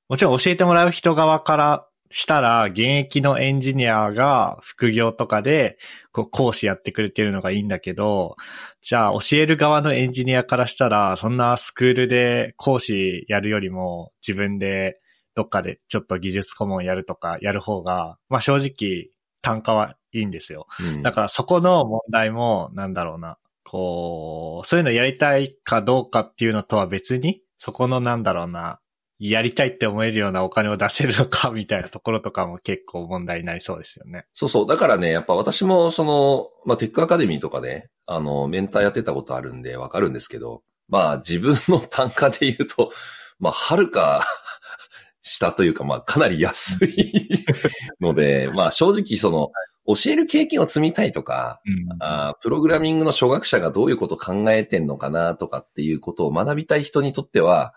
[0.09, 5.77] もちろん教えてもらう人側からしたら、現役のエンジニアが副業とかで、
[6.11, 8.35] こう、講師やってくれてるのがいいんだけど、
[8.81, 14.99] じゃあ教える側のエンジニアからしたら、そんなスクールで講師やるよりも、自分で
[15.35, 19.09] どっかでちょっと技術顧問やるとかやる方が、まあ正直
[19.41, 20.67] 単価はいいんですよ。
[20.79, 28.79] うん、だからそこの問題も、なんだろうな、こう、そういうのやりたいかどうかっていうのとは別に、そこのなんだろうな、
[29.19, 34.25] やりたいって思えるようなお金を出せるのかみたいなところとかも結構問題になりそうですよね。
[34.33, 34.67] そうそう。
[34.67, 42.91] だからね、やっぱ私もその、まあ、テックアカデミーとかで、あの、メンターやってたことあるんでわかるんですけど、まあ自分の単価で言うと、
[43.39, 44.25] まあ、はるか
[45.21, 47.45] 下というか、まあ、かなり安い
[47.99, 49.51] ので、まあ、正直その、
[49.85, 57.73] 教える経験を積みたいとか、うんあープログラミングの初学者がどういうことを考えてんのかなとかっていうことを学びたい人にとっては、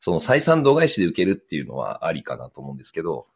[0.00, 3.26] その採算度外視で受けるっていうのはありかなと思うんですけど、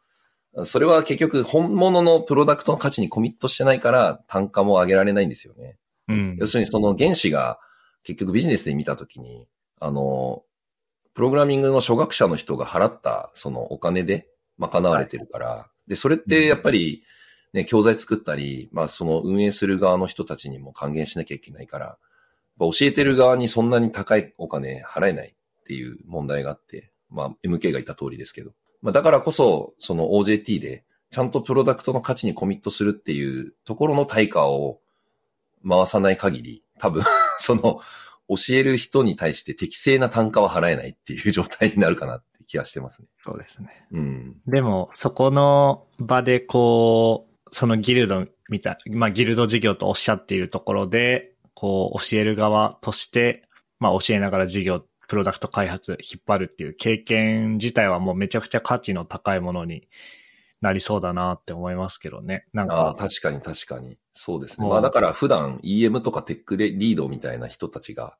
[0.65, 5.77] それは結局本物のプロダクトの価値にコミットしてないから単価も上げられないんですよね。
[6.07, 6.37] うん。
[6.39, 7.59] 要するにその原子が
[8.03, 9.47] 結局ビジネスで見たときに、
[9.79, 10.43] あの、
[11.13, 17.03] プログラミングの初学者の人が払ったそのお金で賄われてるから、で、それってやっぱり
[17.53, 21.97] ね、教材作ったり、まあその運営する側の人たちにも還元しなきゃいけないから、
[22.59, 25.35] 教えてる側にそんなに高いお金払えない
[25.71, 34.79] っていう問題があって、まあ MK が言った通りですけど、まあだからこそその OJT でちゃんとプロダクトの価値にコミットするっていうところの対価を
[35.67, 37.03] 回さない限り、多分、
[37.39, 37.81] その、
[38.27, 43.09] 教える人に対して適正な単価は払えないっていう状態になるかなって気がしてますね。
[43.17, 43.85] そうですね。
[43.91, 44.37] うん。
[44.47, 54.81] でも、そこの場でこう、そのギルドみたい、まあギルド事業とおっしゃっているところで、こう教える側として、まあ教えながら事業、
[55.11, 59.89] プロダクト開発引っ張るっていう経験自体はもうめちゃくちゃ価値の高いものに
[60.61, 62.45] なりそうだなって思いますけどね。
[62.53, 63.97] なんああ、か、確かに確かに。
[64.13, 64.69] そうですね。
[64.69, 68.15] まあだから普段 EM とかテックレリードみたいな人たちが、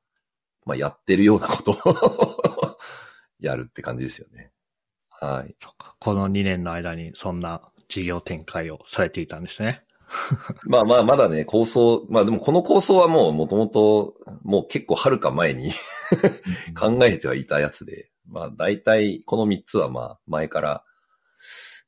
[0.66, 2.78] まあやってるようなことを
[3.40, 4.52] やるって感じですよね。
[5.12, 5.56] はい。
[5.62, 9.86] そっかこの2年の間にそんな事業展開をされていたんですね。
[10.64, 15.72] まあまあまだね、構想、まあでもこの構想はもう元々、もと、もう結構遥か前に
[16.78, 20.84] 考えてはいたやつで、まあ大体この3つはまあ前から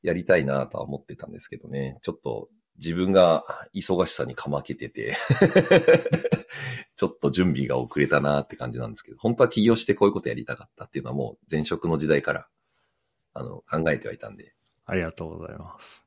[0.02, 1.98] やりたいなとは思ってたんですけどね。
[2.02, 5.16] ちょっと自分が忙しさにかまけてて、
[6.96, 12.48] ちょっと準備が遅れたなって感じなんですけど、本当は起業してこういうことやりたかったっていうのはもう前職の時代から
[13.32, 14.54] あの考えてはいたんで。
[14.86, 16.03] ありがとうございます。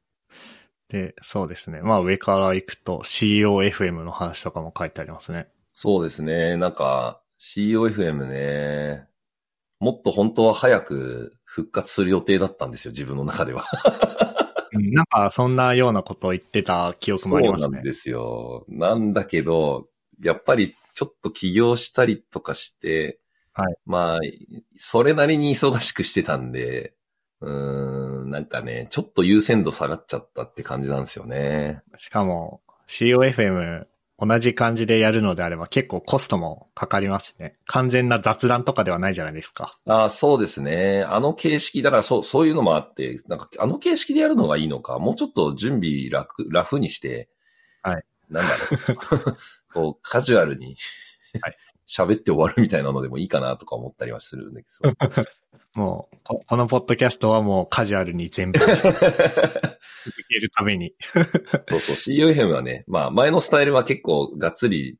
[0.89, 1.82] で、そうですね。
[1.82, 5.47] まあ上から行くと COFM の話とかも書いてありますね。
[5.73, 6.56] そうですね。
[6.58, 9.08] なんか COFM ね、
[9.80, 13.65] もっと本当は早く復活する予定だったんですよ、自分の中では。
[14.73, 17.63] うんなんかそんなようなことを言ってた記憶もありますね。
[17.63, 18.65] そうなんですよ。
[18.67, 19.88] なんだけど、
[20.21, 23.19] やっぱりちょっと起業したりとかして、
[23.54, 24.19] はいまあ、
[24.76, 26.93] それなりに忙しくしてたんで、
[27.41, 31.82] うーん、なんかね、ちょっと優先度下がっちゃったって感じなんですよね。
[31.97, 33.86] しかも COFM
[34.19, 37.54] 同じ感じでやるのであれば結構コストもかかりますしね。
[37.67, 39.78] 完全な雑談とかではないじゃないですか。
[39.86, 41.04] ああ、そうですね。
[41.08, 47.30] あの形式、だからそう、そういうのもあって、なんか、あの形式でやるのがいいのか、もうちょっと準備楽、ラフにして、
[47.84, 48.04] はい。
[48.30, 48.50] なんだ
[48.88, 49.38] ろう。
[49.71, 50.78] こう、カジュアルに
[51.39, 54.93] はい、喋って終わるみたいなのでもいいかなとか思ったりはするんだけど。
[55.78, 58.74] もうこ、このポッドキャストはもうカジュアルに全部続
[60.28, 60.96] けるために。
[61.70, 64.98] そうそう、COFM はね、まあ前のスタイルは結構がっつり、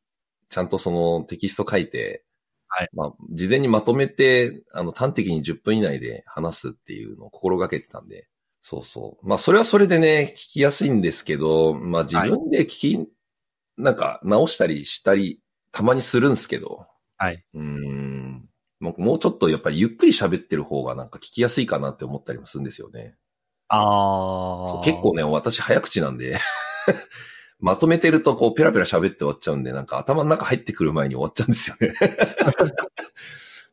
[0.50, 2.24] ちゃんとそのテキスト書いて、
[2.68, 2.90] はい。
[2.94, 8.28] まあ、事前にまとめて、あの、端的に10分以内で話すっていうのを心がけてたんで、
[8.62, 9.28] そうそう。
[9.28, 13.10] まあ、それはそれでね、聞きやすいんですけど、まあ自分で聞き、
[13.78, 15.40] なんか直したりしたり、
[15.72, 16.86] たまにするんですけど、
[17.18, 17.44] はい。
[17.54, 18.47] うーん。
[18.80, 23.16] もうちょっとやっぱりゆっくり喋ってる方がなんか聞きやすいかなって思ったりもするんですよね。
[23.70, 24.84] ああ。
[24.84, 26.40] 結構ね、私早口なんで、
[27.60, 31.94] まとめてるとこうペラペラ喋って終わっちゃうんで、なんか頭の中入ってくる前に終わっちゃうんですよね。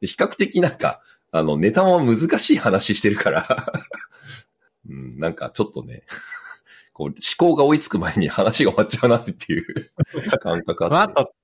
[0.01, 3.47] で 比較的なんか、あの、ネタも難しい話してるから、
[4.89, 6.05] うん、なんかちょっとね、
[6.93, 9.91] こう思考が追いつく前に話が終わっちゃうなっていう
[10.41, 11.13] 感覚まあ、あって。
[11.17, 11.35] あと、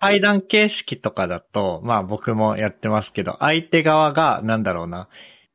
[0.00, 5.08] 対談形式とかだと、まあ僕もやってますけど、相手側が、なんだろうな、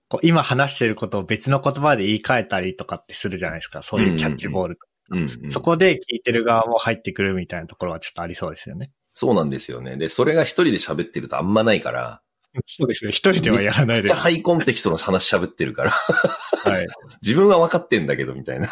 [0.07, 3.81] こう今話してることを別の言葉で言い換えたりとかってするじゃないですか。
[3.81, 4.79] そういうキャッチボール。
[5.11, 8.91] うんうんそこで聞いてる側も入ってくるみたいなところはちょっとありそうですよね。
[9.13, 9.97] そうなんですよね。
[9.97, 12.21] で、それが一人で喋ってるとあんまないから、
[12.65, 13.11] そうですね。
[13.11, 14.11] 一人ではやらないです。
[14.11, 16.87] めっちゃハイコンテキストの話喋ってるから、はい。
[17.21, 18.69] 自分は分かってんだけど、みたいな。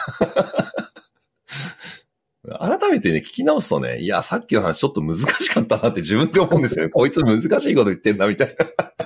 [2.59, 6.91] 改めてね、聞き直すとね、いや、さっきの話ちょっと難しかったなって自分で思うんですよね。
[6.93, 9.03] こいつ難しいこと言ってんだ、みたいな。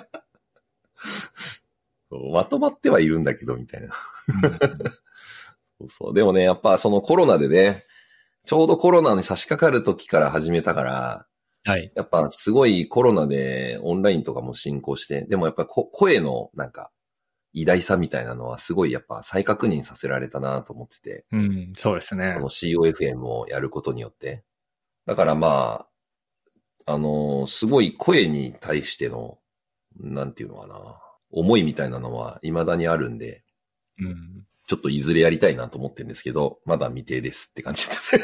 [2.32, 3.94] まとまってはいるんだけど、みたいな。
[5.80, 6.14] そうそう。
[6.14, 7.84] でもね、やっぱそのコロナでね、
[8.44, 11.28] ちょうどコロナに差し掛かる時から始めたから、
[11.64, 11.92] はい。
[11.96, 16.92] やっぱすごいコロナでオンラインとかも進行して、でもやっぱこ声のなんか
[17.62, 22.42] 偉大さみたいなのはすごいやっぱ再確認させられたなと思ってて、うん、そうですねこ。
[22.42, 24.44] の COFM をやることによって。
[25.08, 25.88] だからま
[26.86, 29.40] あ、あのーすごい声に対しての、
[30.00, 31.02] なんていうのかな。
[31.30, 33.44] 思いみたいなのは未だにあるんで、
[34.00, 34.46] うん。
[34.68, 38.18] ちょっといずれやりたいなと思ってるんですけど、まだ未定ですって感じです。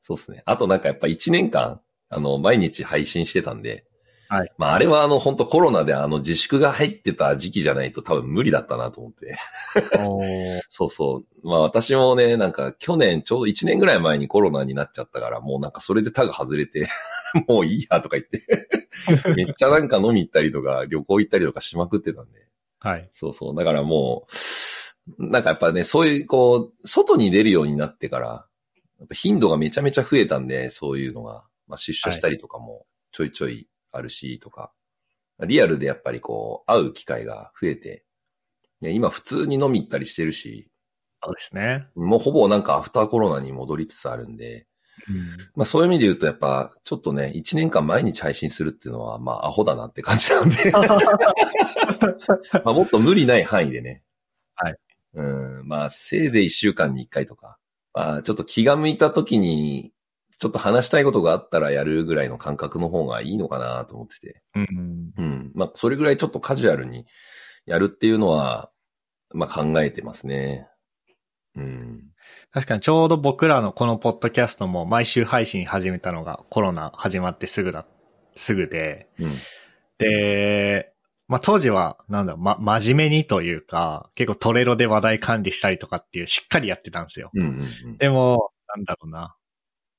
[0.00, 0.42] そうですね。
[0.46, 3.86] あとなんかやっぱ1年間、あの、毎日配信してたんで、
[4.32, 4.52] はい。
[4.56, 9.36] まああれはあの本当コロナであの自粛が入ってた時期じゃないと多分無理だったなと思って。
[10.70, 11.46] そうそう。
[11.46, 16.88] まあ私もね、なんか去年ちょうど1年ぐらい前にコロナになっちゃったから、もうなんかそれでタグ外れて、
[17.46, 18.68] もういいやとか言って、
[19.36, 22.46] めっちゃなんか飲み行ったりとか旅行行ったりとかしまくってたんで。
[22.78, 23.10] はい。
[23.12, 23.54] そうそう。
[23.54, 24.26] だからも
[25.18, 28.46] う、なんかやっぱね、そういうこう、外に出るようになってから、
[29.12, 34.72] 頻度がめちゃめちゃ増えたんで、そういうのが、まあ出社したりとかもちょいちょいあるし、とか、
[35.40, 38.04] リアルでやっぱりこう、会う機会が増えて、
[38.80, 40.68] ね今普通に飲み行ったりしてるし、
[41.24, 41.86] そうですね。
[41.94, 44.66] もうほぼなんかアフターコロナに戻りつつあるんで、
[45.08, 45.36] うん。
[45.54, 50.70] まあそういう意味で言うとやっぱちょっとね、1年間毎日配信するっていうのはまあアホだなって感じなんで、
[52.64, 54.02] まあもっと無理ない範囲でね。
[54.56, 54.76] はい。
[55.14, 57.58] うん、まあせいぜい1週間に1回とか、
[57.94, 59.91] まあちょっと気が向いた時に、
[60.42, 64.42] ちょっと話したいことがあったらやるぐらいの感覚の方がいいのかなと思ってて。
[64.56, 65.12] うん。
[65.16, 65.52] うん。
[65.54, 67.06] まあそれぐらいちょっとカジュアルに
[67.64, 68.72] やるっていうのは、
[69.32, 70.66] まあ考えてますね。
[71.54, 72.02] うん。
[72.50, 77.86] 確かにちょうど僕らのこのポッドキャストも毎週配信始めたのがコロナ始まってすぐだ、
[78.34, 79.32] すぐで、うん。
[79.98, 80.92] で、
[81.28, 87.30] まあ当時は、なんだま、真面目にというか、結構トレロで話題管理したりとかっていうしっかりやってたんですよ。
[87.32, 87.96] うんうんうん。
[87.98, 89.36] でも、なんだろうな。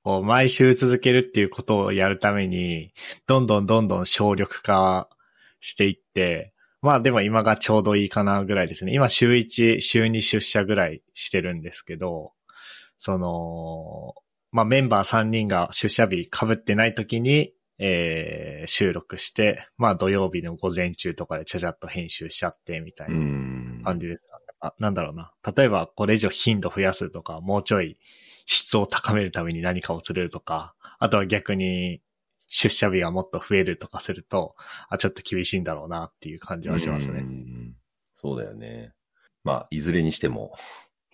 [0.04, 2.94] こう、毎週続けるっていうことをやるために、
[3.26, 5.10] どんどんどんどん省力化
[5.60, 8.94] していって、まあでも今がちょうどいいかなぐらいですね。
[8.94, 12.34] 今週1、週2出社ぐらいしてるんですけど、
[12.98, 14.16] その、
[14.52, 24.26] まあメンバー3人が出社日被ってない時に、えー、収録して、まあ土曜日の午前中とかでちゃちゃっと編集しちゃってみたいうなん感じです。
[24.60, 25.32] あなんだろうな。
[25.56, 27.98] 例えばこれ以上頻度増やすとか、もうちょい
[28.46, 32.02] 質を高めるために何かをするとか、あとは逆に
[32.48, 34.56] 出社日がもっと増えるとかすると、
[34.90, 37.22] あ、ちょっと厳しいんだろうなっていう感じはしますね。
[37.22, 37.76] ん
[38.16, 38.94] そうだよね。
[39.44, 40.54] まあ、いずれにしても、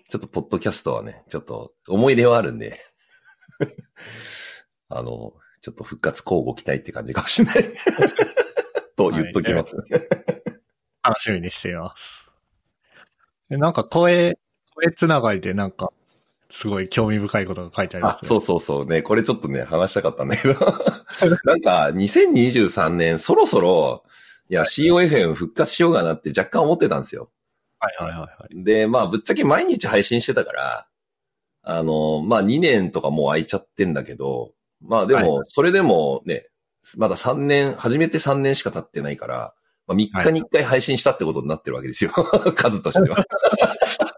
[0.10, 2.80] ちょっとポッドキャストはね、ちょっと思い入れはあるんで、
[4.90, 7.74] あの、ちょっと復活交互期待って感じかもしれない。
[8.96, 9.76] と言っときます。
[11.04, 12.30] 楽しみにしています。
[13.50, 14.38] でなんか声、
[14.76, 15.92] 声つながりでなんか、
[16.50, 18.28] すごい興味深いことが書いてありまあ、すね。
[18.28, 19.02] そうそうそうね。
[19.02, 20.56] これちょっとね、話したかったんだけど。
[21.46, 24.04] なんか、2023年、そろそろ、
[24.50, 27.30] いや、COFM 復活しようかなって若干思ってたんですよ。
[27.80, 28.64] はいはいはいはい。
[28.64, 30.88] で、まあ、ぶっちゃけ毎日配信してたから、
[31.62, 36.48] あの、まあ、2年とかもう空いちゃってんだけど、まあ、ではも、それでもね、
[36.98, 39.54] まだ3年、初めて3年しか経ってないから、
[39.90, 42.12] まあ、3日に1回配信したってことになってるわけですよ。
[42.56, 43.26] 数としては。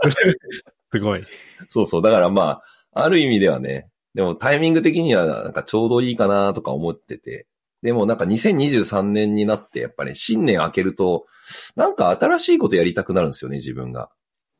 [0.91, 1.23] すごい。
[1.69, 2.01] そうそう。
[2.01, 2.62] だからま
[2.93, 7.47] あ、ある意味ではね、でもタイミング的にはなんかちょうどいいかなとか思ってて、
[7.81, 11.25] でもなんか2023年になってやっぱり新年明けると、
[11.77, 14.10] なんか新しいことやりたくなるんですよね、自分が。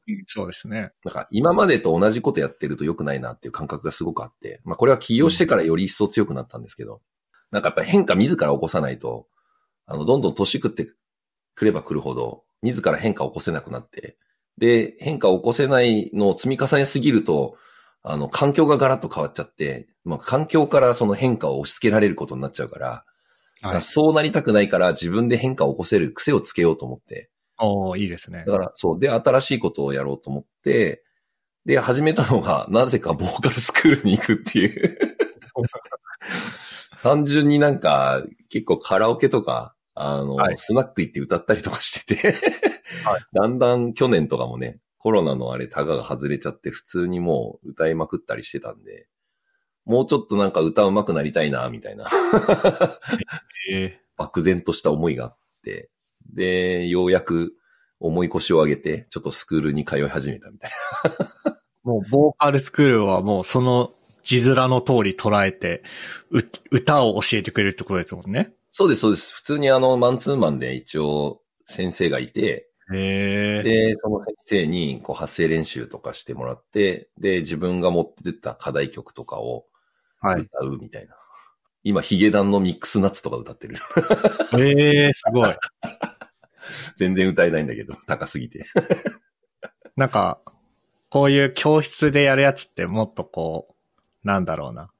[0.08, 0.92] うんそうですね。
[1.04, 7.02] なんか今までと同じことやってると良くないなっていう感覚がすごくあって、まあこれは起業してからより一層強くなったんですけど、
[7.52, 9.28] なんかやっぱ変化自ら起こさないと、
[9.86, 10.88] あの、どんどん年食って
[11.62, 14.18] くればくるほど、自ら変化を起こせなくなって、
[14.58, 17.56] で、変化を起こせないのを積み重ねすぎると、
[18.02, 23.06] あの、環境がガラッと変わっちゃって、まあ環境からその変化を押し付けられることになっちゃうから、
[23.62, 23.82] はい。
[23.84, 28.54] そうなりたくないから自分で変化を起こせる癖をつけようと思って、おーいいですねだ。
[28.54, 29.00] から、そう。
[29.00, 31.04] で、新しいことをやろうと思って、
[31.68, 34.98] で、始めたのが、なぜかボーカルスクールに行くっていう。
[37.04, 42.32] 単純になんか、結構カラオケとか、あの、はいスナック行って歌ったりとかしてて、
[43.04, 49.08] はい だんだん去年とかもね、コロナのあれ、タガが外れちゃって、普通にもう歌いまくったりしてたんで、
[49.86, 52.08] もうちょっとなんか歌うまくなりたいな、みたいな。
[53.72, 55.90] え漠然とした思いがあって、
[56.32, 57.54] で、ようやく
[58.00, 60.72] 重い腰を上げて、ちょっとスクールに通い始めたみたい
[61.04, 61.12] な。
[61.52, 65.84] ー もう、ボーカルスクールはもうその字面の通り捉えて、
[66.30, 68.54] う歌を教えてくれるってことですもんね。
[68.72, 69.34] そうです、そうです。
[69.36, 72.70] 普通にあの、マンツーマンで一応先生がいて。
[72.90, 79.66] で、その先生にこう発声練習とかしてもらって、で、自分が持ってた課題曲とかを
[80.22, 80.42] はい。
[80.42, 81.16] 歌うみたいな。
[81.84, 83.78] 今、ヒゲダンのミックスナッツとか歌ってる。
[84.58, 85.56] ええすごい。
[86.96, 88.66] 全然歌えないんだけど、高すぎて。
[89.98, 90.40] なんか、
[91.10, 93.76] こういう教室でやるやつってもっとこ
[94.24, 94.92] う、なんだろうな。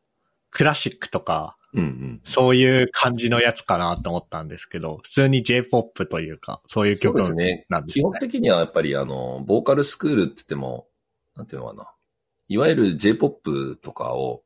[0.50, 2.22] クラシックとか、うんうん。
[2.24, 7.66] そういう感じのやつかなと思ったんですけど、普通に J-POP というか、そういうそう曲ですね。
[7.70, 8.02] なんですね。
[8.02, 10.88] 基本的にはやっぱりあの、ボーカルスクールって言っても、
[11.36, 11.94] なんていうのかな。
[12.48, 14.44] いわゆる J-POP とかを、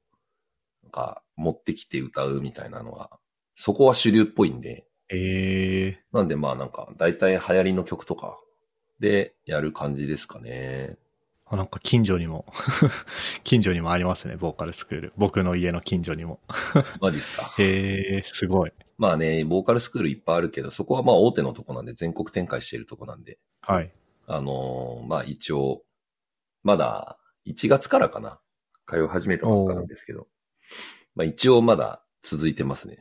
[0.84, 3.10] なんか、持ってきて歌うみたいなのが、
[3.56, 8.40] そこは主流っぽいんで、えなんでまあなんか、大体流行りの曲とか
[9.00, 10.98] でやる感じですかね。
[11.50, 12.46] ー、あなんか近所にも、
[13.44, 15.14] 近所にもありますね、ボーカルスクール。
[15.18, 16.40] 僕の家の近所にも。
[17.02, 17.54] マジっすか？
[17.60, 18.72] えー、すごい。
[18.98, 23.92] まあね、ボーカルスクールいっぱいあるけど、そこはまあ大手のとこなんで全国展開してるとこなんで、はい。
[24.28, 25.84] あのーまあ一応、
[26.64, 28.40] まだ1月からかな。
[28.88, 30.28] 通い始めたばっかなんですけど、
[31.16, 33.00] まあ一応まだ続いてますね。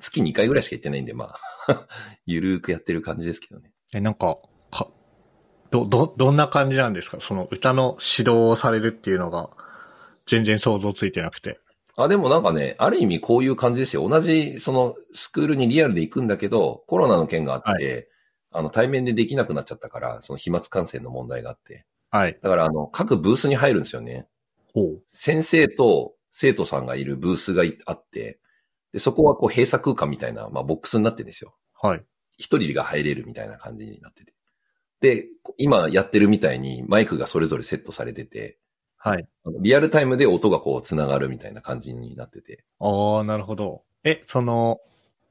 [0.00, 1.34] 月2回ぐらいしか行ってないんで、ま
[1.68, 1.86] あ、
[2.26, 3.72] ゆるーくやってる感じですけどね。
[3.92, 4.42] え、なんか、か、
[5.70, 7.18] ど、ど、どんな感じなんですか？
[7.20, 9.50] その歌の指導をされるっていうのが、
[10.26, 11.60] 全然想像ついてなくて。
[11.96, 14.06] あ、でもなんかね、ある意味こういう感じですよ。
[14.08, 18.10] 同じ、その、スクールにリアルで行くんだけど、コロナの件があって、
[18.50, 21.86] あの、対面でできなくなっちゃったから、その飛沫感染の問題があって。
[22.10, 22.38] はい。
[22.42, 24.26] だから、あの、各ブースに入るんですよね。
[24.74, 25.02] ほう。
[25.10, 28.38] 先生と生徒さんがいるブースがいあって、
[28.92, 31.54] で、そこはこう閉鎖空間みたいな、まあ、ボックスになってるんですよ。
[31.80, 32.04] はい。
[32.36, 34.34] 一人が入れるみたいな感じになってて。
[35.00, 35.26] で、
[35.58, 38.58] 今やってるみたいにマイクがそれぞれセットされてて、
[38.96, 39.28] はい。
[39.60, 42.64] リアルタイムで音がこう繋がるみたいな感じになってて。
[42.80, 43.82] ああ、なるほど。
[44.04, 44.80] え、その、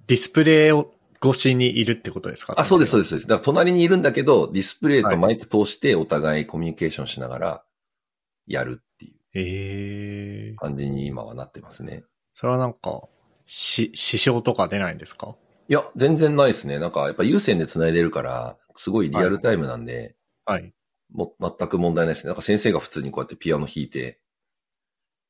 [0.07, 0.93] ディスプレイを
[1.24, 2.53] 越しにいるってことですか？
[2.57, 3.09] あ、そうです、そうでです。
[3.09, 7.63] そうですだから隣にいるんだけど、ディスプレイとマイク通してお互いコミュニケーションしながら
[8.47, 8.86] やるっ
[9.34, 10.55] ていう。
[10.57, 12.03] 感じに今はなってますね。
[12.34, 13.01] それはなんか、
[13.45, 15.36] し、支障とか出ないんですか？
[15.68, 16.80] いや、全然ないですね。
[16.80, 20.74] なんかやっぱ有線で繋いでるから、すごいリアルタイムなんで、はい。
[21.11, 22.28] も、全く問題ないですね。
[22.28, 24.20] なんか先生が普通にこうやってピアノ弾いて、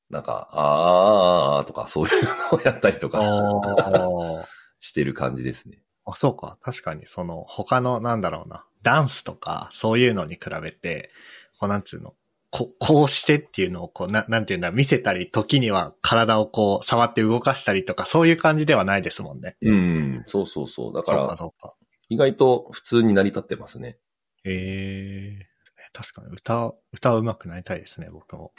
[0.10, 4.46] なんか、あーあーとかそういうのをやったりとかあ
[4.80, 5.80] してる感じですね。
[6.06, 6.16] あ。
[6.16, 6.58] そうか。
[6.62, 11.12] 確かに、その、他の、なんだろうな、ダンスとか、そういうのに比べて、
[11.60, 12.14] こう、なんつうの、
[12.56, 19.58] ここうしてっていうのを、こう、ななんていうんだ、見せたり、時には体をこう、触って動かしたりとか、そういう感じではないですもんね。
[19.62, 20.94] うん、そうそうそう。
[20.94, 21.76] だかそうか、ら、そうか。
[22.08, 23.98] 意外と普通に成り立ってますね。
[24.46, 25.48] ええ
[25.92, 28.54] 確かに、歌、歌うまくなりたいですね、僕も。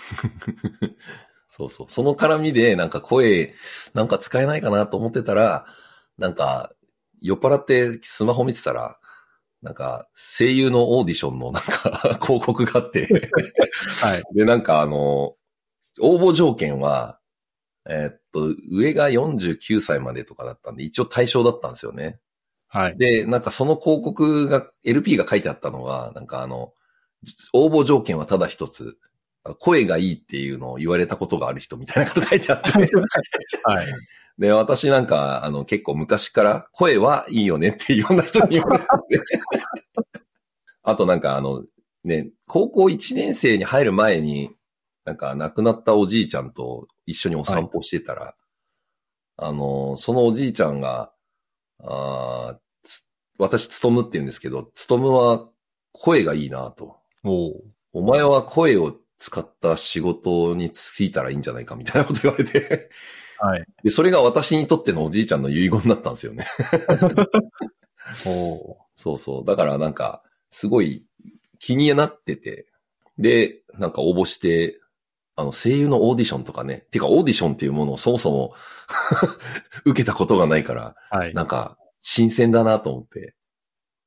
[1.51, 1.87] そうそう。
[1.89, 3.55] その絡みで、なんか声、
[3.95, 5.65] なんか使えないかなと思ってたら、
[6.19, 6.75] なんか、
[7.23, 8.99] 酔っ払ってスマホ見てたら、
[9.63, 13.31] なんか、声優のオーディションのなんか、 広告があって、
[14.01, 14.23] はい。
[14.35, 15.35] で、なんかあの、
[16.01, 17.19] 応募条件は、
[17.89, 22.19] えーっと、上が49歳までとかだったんで、一応対象だったんですよね。
[22.69, 22.99] はい。
[22.99, 26.73] で、なんかその広告が、LP が書いてあったのは、なんかあの、
[27.53, 28.99] 応募条件はただ一つ、
[29.61, 32.71] 声がいいっていうのを言われたことがある人みたいなこと書いてあって、
[33.63, 33.87] はい。
[34.39, 39.21] で、私なんか、あの、結構昔から声はいいよねっていろんな人に言われたんで。
[40.83, 41.65] あとなんかあの、
[42.05, 44.51] ね、高校1年生に入る前に、
[45.05, 48.35] なんか亡くなったおじいちゃんと一緒にお散歩してたら、
[49.37, 51.13] あの、そのおじいちゃんが、
[51.83, 52.59] あ
[53.39, 55.49] 私、つとむって言うんですけど、つとむは
[55.93, 56.97] 声がいいなと。
[57.25, 62.91] おうお前は声を使った仕事に就いたらいいんじゃないかみたいなこと言われて、
[63.39, 63.65] はい。
[63.83, 66.47] で、それが私にとってのおじいちゃんの遺言だったんですよね。
[68.27, 69.45] おうそうそう。
[69.45, 71.05] だからなんか、すごい
[71.59, 72.67] 気になってて、
[73.19, 74.81] で、なんか応募して、
[75.35, 78.55] あの、声優のオーディションとかね、てかオーディションっていうものをそもそも
[79.85, 81.35] 受けたことがないから、はい。
[81.35, 83.35] なんか、新鮮だなと思って、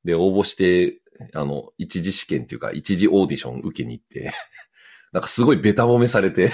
[0.04, 1.00] で、応募して、
[1.34, 4.32] あの、一次試験っていうか、一次オーディション受けに行って、
[5.12, 6.50] なんかすごいベタ褒めされて、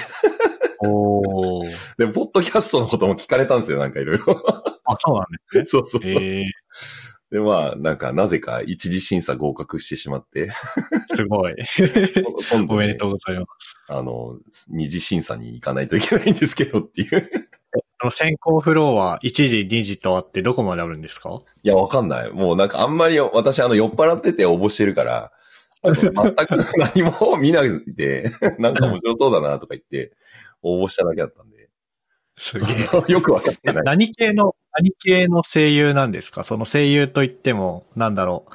[0.80, 1.68] おー
[1.98, 4.24] で、ポッドキャストのことも聞かれたんですよ、なんかいろいろ。
[4.84, 5.64] あ、そうなんですね。
[5.66, 6.10] そ うそうそう。
[6.10, 6.44] ええ
[7.32, 10.50] で、まあ、なんか、なぜか一次審査合格してしまって、
[11.16, 11.56] すごい。
[12.52, 13.76] 今度、おめでとうございます。
[13.88, 14.36] あの、
[14.68, 17.48] 二次審査に行かないといけないんですけどっていう。
[17.98, 21.42] あの先行フローは1時、2時とあってどこまであるんですか？
[21.64, 22.30] いや、わかんない。
[22.30, 25.32] もうなんかあんまり私あの酔っ払ってて応募してるから、
[25.82, 26.14] 全く
[26.78, 30.12] 何も見ないで、なんか面白そうだなとか言って
[30.66, 31.68] 応募しただけだったんで。
[32.38, 32.66] すげ
[33.08, 33.12] え。
[33.12, 33.84] よくわかってない。
[33.84, 36.42] 何系の、何系の声優なんですか？
[36.42, 38.52] その声優といっても、なんだろう。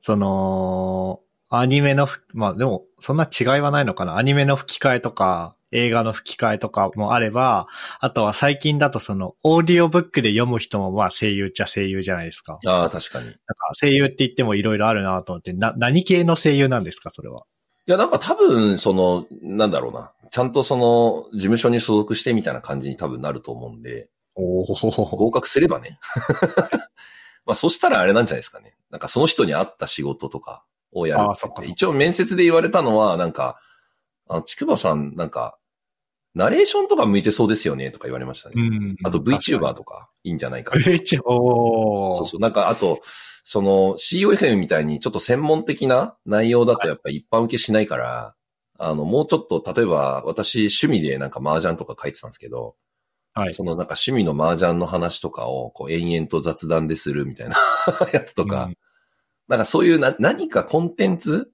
[0.00, 4.16] その、アニメのふ、まあでも、そんな違いはないのかな？
[4.16, 7.68] アニメの吹き替えとか、映画の吹き替えとかもあれば、
[8.00, 12.58] あとは最近だとその、オーディオブックで読む人もまあ声優っちゃ声優じゃないですか。
[12.66, 13.26] ああ、確かに。
[13.26, 13.38] いなんか
[13.80, 17.10] 声優って言ってもいろいろあるなと思って、な、何系の声優なんですか？
[17.10, 17.44] それは。
[17.86, 20.10] や、なんか多分、その、なんだろうな。
[20.34, 24.08] ちゃんとその、事務所に所属してみたいな感じに多分なると思うんで。
[25.16, 26.00] 合格すればね。
[27.46, 28.74] まあそしたらあれなんじゃないですかね。
[28.90, 33.60] なんかその人に合った仕事とかをやるっかそっか一応面接で言われたのは、なんか、
[34.26, 35.56] あの、ちくばさん、なんか、
[36.34, 38.60] ナレーションとか向いてそうですよねとか言われましたね。
[38.60, 40.84] んあと VTuber とかいいんじゃないかな。
[40.84, 42.40] VTuber、そうそう。
[42.40, 43.02] なんか、あと、
[43.44, 48.34] その COFM みたいにちょっと専門的な内容だとやっぱ一般受けしないから、
[48.78, 52.76] あの、もうちょっと、例えば私趣味でなんか麻雀とか書いてたんですけど、
[53.34, 53.54] はい。
[53.54, 57.56] そのなんか趣味の麻雀の話とかをこう延々と雑談でするみたいな
[58.12, 58.76] やつとか、うん
[59.46, 61.52] なんかそういうな何かコンテンツ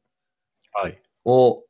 [0.73, 1.03] はい。
[1.25, 1.65] を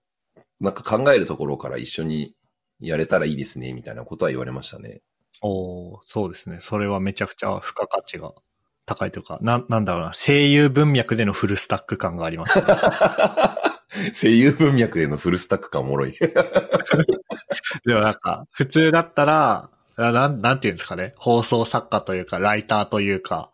[0.61, 2.35] なんか考えるところから一緒に
[2.79, 5.01] やれたらいいですね、みたいなことは言われましたね。
[5.43, 6.59] おーそうですね。
[6.61, 8.33] それはめちゃくちゃ付加価値が
[8.85, 12.65] 高いというか、な、なんだろうな、声優文脈でのフルスタック感がありますね。
[14.15, 16.13] 声優文脈でのフルスタック感おもろい。
[16.19, 16.29] で
[17.95, 21.15] もなんか、普通だったら、ななん、なんていうんですかね。
[21.19, 23.51] 放送作家というか、ライターというか、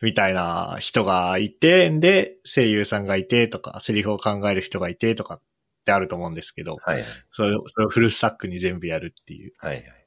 [0.00, 5.40] みたいな人がいて、で、声優さんがいてとか、セリフを考える人がいてとかっ
[5.84, 7.04] てあると思うんですけど、はいはい。
[7.32, 9.52] それを、それをフルスタックに全部やるっていう。
[9.58, 10.06] はいはい。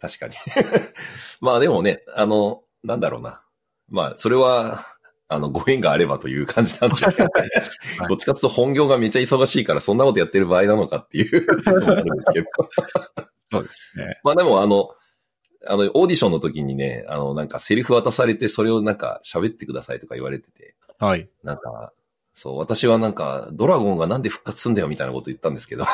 [0.00, 0.34] 確かに。
[1.40, 3.42] まあでもね、あの、なんだろうな。
[3.88, 4.84] まあ、それは、
[5.32, 6.96] あの、ご縁があればという感じなんで、
[8.08, 12.46] どっちかというと本業がめっちゃ忙しいから、そんなことやってる場合なのかっていう、もあるんですけど。
[13.52, 14.20] そうですね。
[14.24, 14.90] まあでも、あの、
[15.66, 21.28] あの、オーディションの時にね、あの、なんかセリフ渡されて、それをなんか喋ってくださいとか言われてて、はい。
[21.44, 21.92] なんか、
[22.34, 25.84] そう、私はなんか、ドラゴンがなんで復活すんだよみたいなこと言ったんですけど、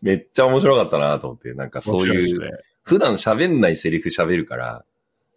[0.00, 2.50] めっちゃ面白かったなと思って、なんかそういう。
[2.82, 4.84] 普段喋んないセリフ喋るから、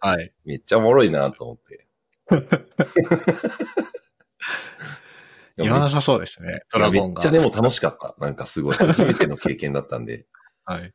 [0.00, 0.32] はい。
[0.44, 1.85] めっちゃおもろいなと思って。
[5.56, 6.60] 言わなさそうですね。
[6.72, 7.22] ドラゴンが。
[7.22, 8.14] めっちゃでも楽しかった。
[8.18, 10.26] なんかすごい 初めての経験だったんで。
[10.64, 10.92] はい。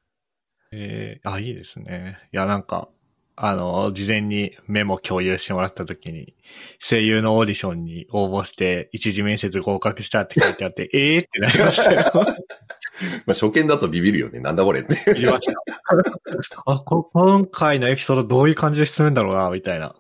[0.71, 2.19] えー、あ、いいですね。
[2.31, 2.89] いや、なんか、
[3.35, 6.35] あの、事前にメモ共有してもらった時に、
[6.79, 12.11] 声優のオーディションに応募して、一次面接合格したって書いてあって、えーってなりましたよ。
[13.25, 14.39] まあ初見だとビビるよね。
[14.39, 15.01] なんだこれって。
[15.13, 16.63] 言いました。
[16.65, 19.95] あこ、今回のエピソードどういう感じで進むんだろうな、みたいな。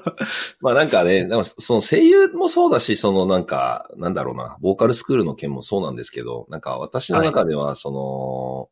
[0.60, 8.68] まあなんかね、でもその声優もそうだし、そのなんか、なんだろうな、ボーカルスクールの件もそうなんですけど、なんか私の中では、その、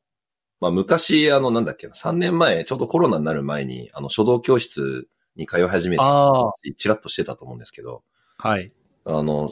[0.61, 6.03] まあ昔、あのなんだっけな、3年前、ちょうどコロナになる前に、あの書道教室に通い始めて、
[6.77, 8.03] ちらっとしてたと思うんですけど、
[8.39, 8.73] はい。
[9.05, 9.51] あの、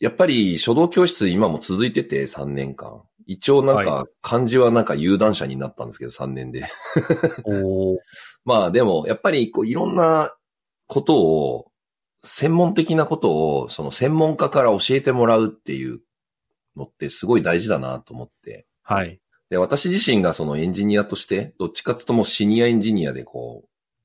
[0.00, 3.02] やっぱり書道教室今も続いてて3年間。
[3.26, 6.66] 一応なんはか漢字はなんか有段者になったんですけど3年で。
[7.44, 7.98] お
[8.44, 10.34] まあでもやっぱりこういろんな
[10.86, 11.70] ことを、
[12.26, 16.00] 専門的なことをその専門家から教えてもらうっていう
[16.74, 18.66] のってすごい大事だなと思って。
[18.82, 19.20] はい。
[19.50, 23.64] で、私自身がそのエンジニアとして、どっちかっていうともうシニアエンジニアでこ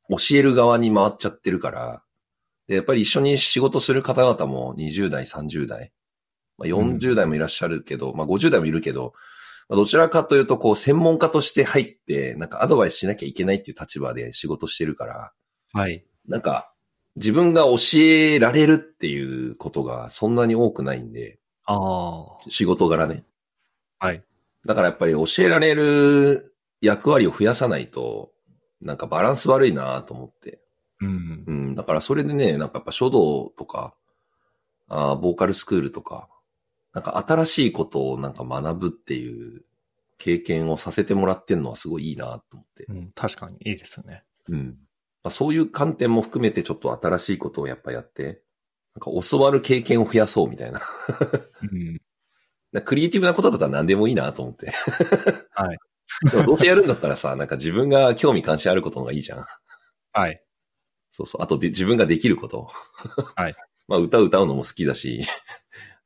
[0.10, 2.04] う、教える側に回っちゃってるから、
[2.68, 5.92] で、やっぱり一緒に仕事する方々も20代、30代、
[6.60, 9.14] まあ、40代もいらっしゃるけど、まあ50代もいるけど、
[9.70, 15.32] まあどちらかというとこう専門家として入って、なんかアドバイスしなきゃいけないっていう立場で仕事してるから、
[15.74, 16.06] はい。
[16.28, 16.74] なんか
[17.16, 23.24] 自分が教えられるっていうことがそんなに多くないんで、ああ、仕事柄ね。
[24.00, 24.24] はい。
[24.66, 28.32] だからやっぱり教えられる役割を増やさないと、
[28.82, 30.60] なんかバランス悪いなと思って。
[31.02, 31.44] うん。
[31.48, 31.76] うん。
[31.76, 33.94] だからそれでね、なんかやっぱ書道とか、
[34.88, 36.30] あーボーカルスクールとか、
[36.94, 39.64] なんか新しいことをなんか学ぶっていう
[40.18, 42.86] 経験をさせてもらってんのはすごいいいなと思って。
[42.90, 44.24] うん、確かにいいですね。
[44.50, 44.78] うん。
[45.24, 48.42] まあ、そういう観点も含めてちょっと新しいことをやっぱやって、
[48.96, 50.82] なんか教わる経験を増やそうみたいな。
[51.62, 52.02] うん。
[52.72, 54.72] なクリエイティブなことだったら何でもいいなと思って。
[55.52, 55.78] はい。
[56.32, 59.46] でもどうせやるんだったらさ、なんか自分が興味関心あることの方がいいじゃん。
[60.12, 60.44] はい。
[61.12, 61.42] そうそう。
[61.42, 62.70] あとで自分ができること。
[63.36, 63.56] はい。
[63.88, 65.22] まあ歌歌うのも好きだし、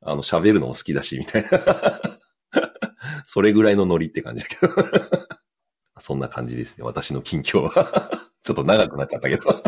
[0.04, 2.18] あの喋るのも好きだし、みたいな。
[3.26, 4.72] それぐらいのノリって感じだけど。
[5.98, 6.84] そんな感じですね。
[6.84, 8.10] 私の近況は。
[8.42, 9.62] ちょっと長くなっちゃったけど。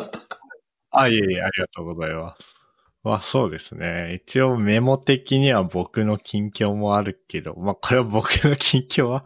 [0.90, 2.56] あ、いえいえ、ありがとうございます。
[3.02, 4.20] まあそうですね。
[4.26, 9.24] 一応メモ的には僕の近況もあるけど、まあこれは僕の近況は、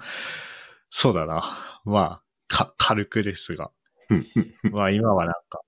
[0.90, 1.80] そうだな。
[1.84, 3.70] まあ、か、軽くですが。
[4.70, 5.60] まあ今はなんか、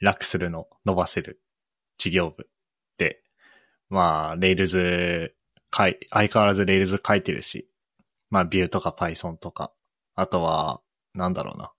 [0.00, 1.40] 楽するの伸ばせる
[1.98, 2.48] 事業部で、
[3.90, 5.34] まあ、レイルズ、
[5.70, 7.68] かい、相変わらずレイルズ書いてるし、
[8.30, 9.72] まあ、ビューとか Python とか、
[10.14, 10.80] あとは、
[11.14, 11.72] なんだろうな。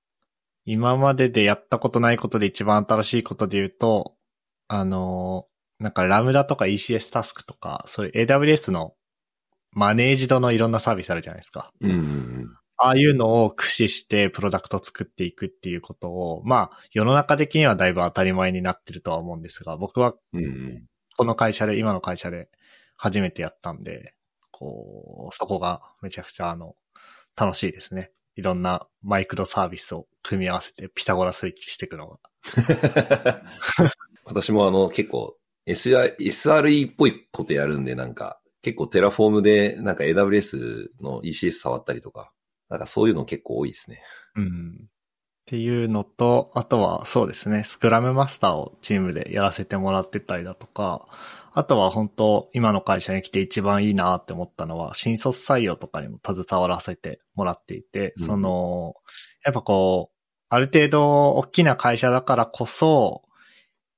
[0.65, 4.15] 今まででやったことないことで一番新しいことで言うと、
[4.67, 5.49] あのー
[5.79, 8.93] なんかラムダとか ECS タスクとか、そういう AWS の
[9.71, 11.71] マネージドのいろんなサービスあるじゃないですか。
[11.81, 20.15] うんうんああいうのを駆使してプロダクトを作っていくっていうことを、まあ、世の中的にはだいぶ当たり前になってるとは思うんですが、僕は。
[21.19, 22.47] この会社で、今の会社で
[22.95, 24.13] 初めてやったんで、
[24.51, 26.77] こう、そこがめちゃくちゃあの、
[27.35, 28.13] 楽しいですね。
[28.37, 32.19] いろんなマイクロサービスを組み合わせてピタゴラスイッチしていくのが。
[34.23, 35.35] 私もあの結構
[35.67, 42.31] SR SRE っぽいことやるんでなんか結構 Terraform でなんか AWS の ECS 触ったりとか、
[42.69, 44.01] なんかそういうの結構多いですね。
[44.37, 44.87] うん。
[45.49, 51.07] っていうのと、あとはそうですね、スクラムマスターをチームでやらせてもらってたりだとか、
[51.53, 58.25] あとは本当今の会社に来て一番いいなって思ったのは、新卒採用とかにも携わらせてもらっていて、うん。
[58.25, 58.93] その、
[59.43, 60.17] やっぱこう、
[60.49, 63.23] ある程度大きな会社だからこそ、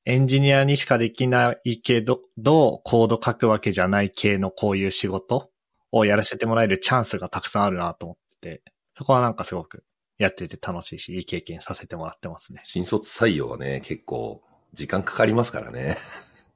[0.06, 5.50] エンジニアにしかできないけど、どうコード書くわけじゃない系のこういう仕事
[5.92, 8.64] をやらせてもらえるチャンスがたくさんあるなと思ってて、
[8.98, 9.84] そこはなんかすごく
[10.22, 12.62] やってて楽しいし、いい経験させてもらってますね。
[12.64, 15.98] 新卒採用はね、結構時間かかりますからね。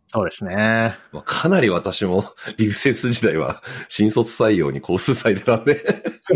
[0.06, 0.96] そうですね。
[1.12, 2.26] まあかなり私も
[2.58, 5.84] リフセス時代は新卒採用に工数割いてたんで。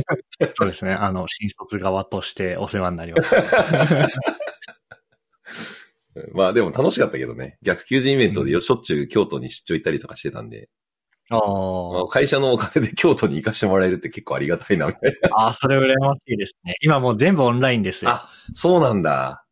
[0.58, 0.94] そうですね。
[0.94, 4.10] あの、新卒側としてお世話になりました。
[6.34, 7.60] まあでも楽しかったけどね。
[7.62, 10.68] 逆求人イベントでよしょっちゅう京都に出張行ったりとかしてたんで、
[11.30, 15.30] あまあー会社のお金で京都に行かしてもらえるって結構ありがたいな、みたいな。
[15.48, 16.76] あー、それ羨ましいですね。
[16.82, 18.12] 今もう全部オンラインですよ。
[18.12, 19.44] あ、そうなんだ。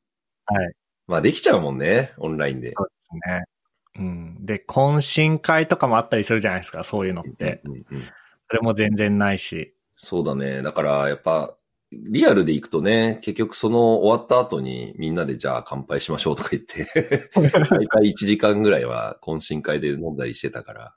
[0.45, 0.73] はい。
[1.07, 2.73] まあできちゃうもんね、オンラインで。
[2.75, 2.93] そうで
[3.25, 3.43] すね。
[3.97, 4.45] うん。
[4.45, 7.61] で、懇親会とかもあったりするじゃないですか、そういうのって。
[7.63, 7.85] うんうん
[8.49, 9.75] それも全然ないし。
[9.97, 10.61] そうだね。
[10.61, 11.57] だからやっぱ、
[11.91, 16.87] リアルで行くとね、結局その終わった後にみんなでじゃあ乾杯しましょうとか言って、
[17.35, 20.95] 大体1時間ぐらいは懇親会で飲んだりしてたから、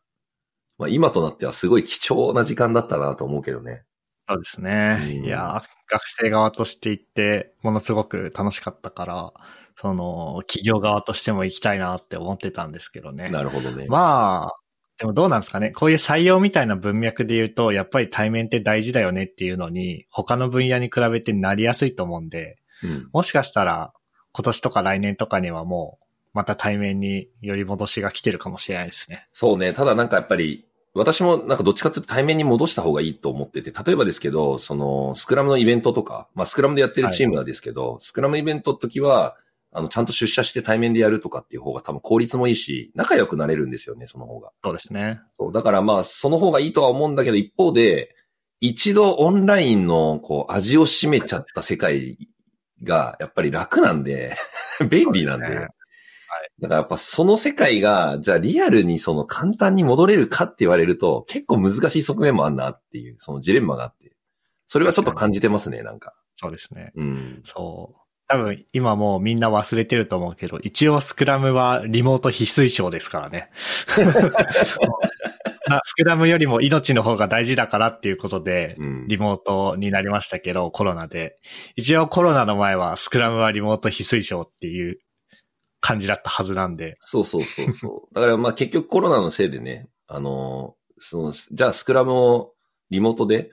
[0.80, 3.82] まあ今となってはすごい貴重な時間だったなと思うけどね。
[4.28, 4.98] そうですね。
[5.02, 9.32] うんいやー、学生側として行って、ものすごく楽しかったから、
[9.74, 13.28] その、企業側としても行きたいなって思ってたんですけどね。
[13.30, 13.86] なるほどね。
[13.88, 14.60] まあ、
[14.98, 15.70] でもどうなんですかね。
[15.70, 23.92] こういう採用みたいな文脈で言うと、やっぱり対面って大事だよねっていうのに、他の分野に比べてなりやすいと思うんで、うんもしかしたら
[24.32, 29.26] 今年とか来年とかにはもう、また対面により戻しが来てるかもしれないですね。
[29.32, 29.72] そうね。
[29.72, 39.36] ただなんかやっぱり、私もなんかどっちかっていうと対面に戻した方がいいと思ってて、例えばですけど、その、スクラムのイベントとか、まあスクラムでやってるチームなんですけど、スクラムイベントの時は、
[39.72, 44.50] あの、ちゃんと出社して対面でやるとかっていう方が多分効率もいいし、仲良くなれるんですよね、その方が。
[44.64, 45.20] そうですね。
[45.36, 45.52] そう。
[45.52, 48.16] だからまあ、その方がいいとは思うんだけど、一方で、
[48.60, 52.18] 一度オンラインの、こう、味を占めちゃった世界
[52.82, 54.36] が、やっぱり楽なんで、
[54.90, 55.68] 便利なんで。
[56.60, 64.12] だからやっぱその世界が、じゃあリアルにその簡単に戻れるかって言われると、結構難しい側面もあんなっていう、そのジレンマがあって。
[64.66, 66.14] それはちょっと感じてますね、なんか。
[66.36, 66.92] そうですね。
[66.94, 67.42] うん。
[67.44, 68.00] そう。
[68.28, 73.50] 多分今もうみんな忘れてると思うけど、一応スクラムはリモート必須賞ですからね。
[75.68, 79.08] まあスクラムよりも命の方が大事だからっていうことで、うん。
[79.08, 81.38] リモートになりましたけど、コロナで。
[81.74, 85.00] 一応コロナの前はスクラムはリモート必須賞っていう
[85.80, 86.96] 感じだったはずなんで。
[87.00, 88.14] そうそうそうそう。
[88.14, 92.54] だからまあ結局コロナのせいでね、あのーその、じゃあスクラムを
[92.90, 93.50] リモートで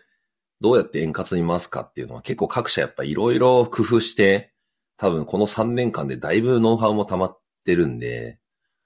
[0.62, 4.54] どうやって円滑に回すかっていうのは結構各社やっぱいろいろ工夫して、
[4.98, 8.40] 多分この3年間でだいぶノウハウも溜まってるんで。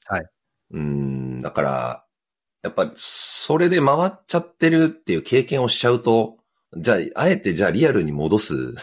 [0.06, 0.26] はい。
[0.72, 2.06] うん、だから、
[2.64, 6.38] やっぱそれで回っちゃってるっていう経験をしちゃうと、
[6.78, 8.76] じゃあ、あえてじゃあリアルに戻す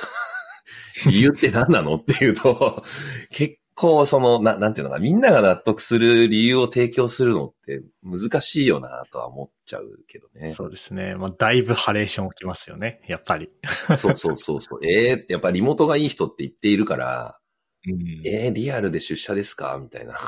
[1.06, 2.82] 理由って何なのっていうと、
[3.30, 10.52] 結構その、な、なんていうのかな、みんなが納得する理由を提供するのって難しいよなとは思っちゃうけどね。
[10.52, 11.14] そうですね。
[11.14, 13.00] まあ、だいぶハレーション起きますよね。
[13.06, 13.50] やっぱり。
[13.96, 14.84] そうそうそうそう。
[14.84, 17.38] ええってやっぱリモートがいい人って言っているから、
[17.86, 19.78] うんええリアルで出社ですか？
[19.80, 20.18] みたいな。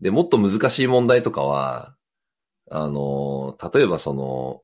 [0.00, 1.96] で、もっと難しい問題とかは、
[2.70, 4.60] あの、例えばその、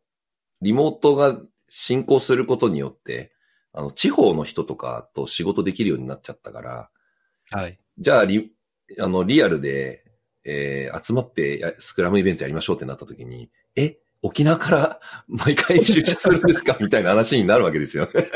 [0.60, 3.32] リモートが進行することによって、
[3.72, 6.90] あの、地方の人とかと仕事できるようになっちゃったから、
[7.50, 7.78] はい。
[7.98, 8.52] じゃあリ、
[9.00, 10.04] あの、リアルで、
[10.44, 16.76] えー集まってやスクラムイベントやりましょうってなった時に、え、沖縄から 毎回出社するんですか？
[16.80, 18.30] みたいな話になるわけですよね。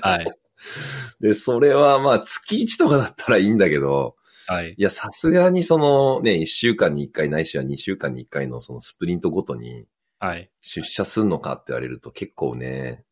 [0.00, 0.26] はい。
[1.20, 4.16] で、それはまあ月1とかだったらいいんだけど、
[4.46, 4.74] はい。
[4.78, 9.86] いや、さすがにそのね、1週間に1回ないしは2週間に1回のそのスプリントごとに
[10.20, 10.50] はい。
[10.62, 13.04] 出社すんのかって言われると結構ね、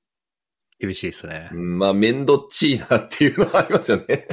[0.81, 1.51] 厳しいですね。
[1.53, 4.27] うんまあ面倒っちいなっていうのはありますよね。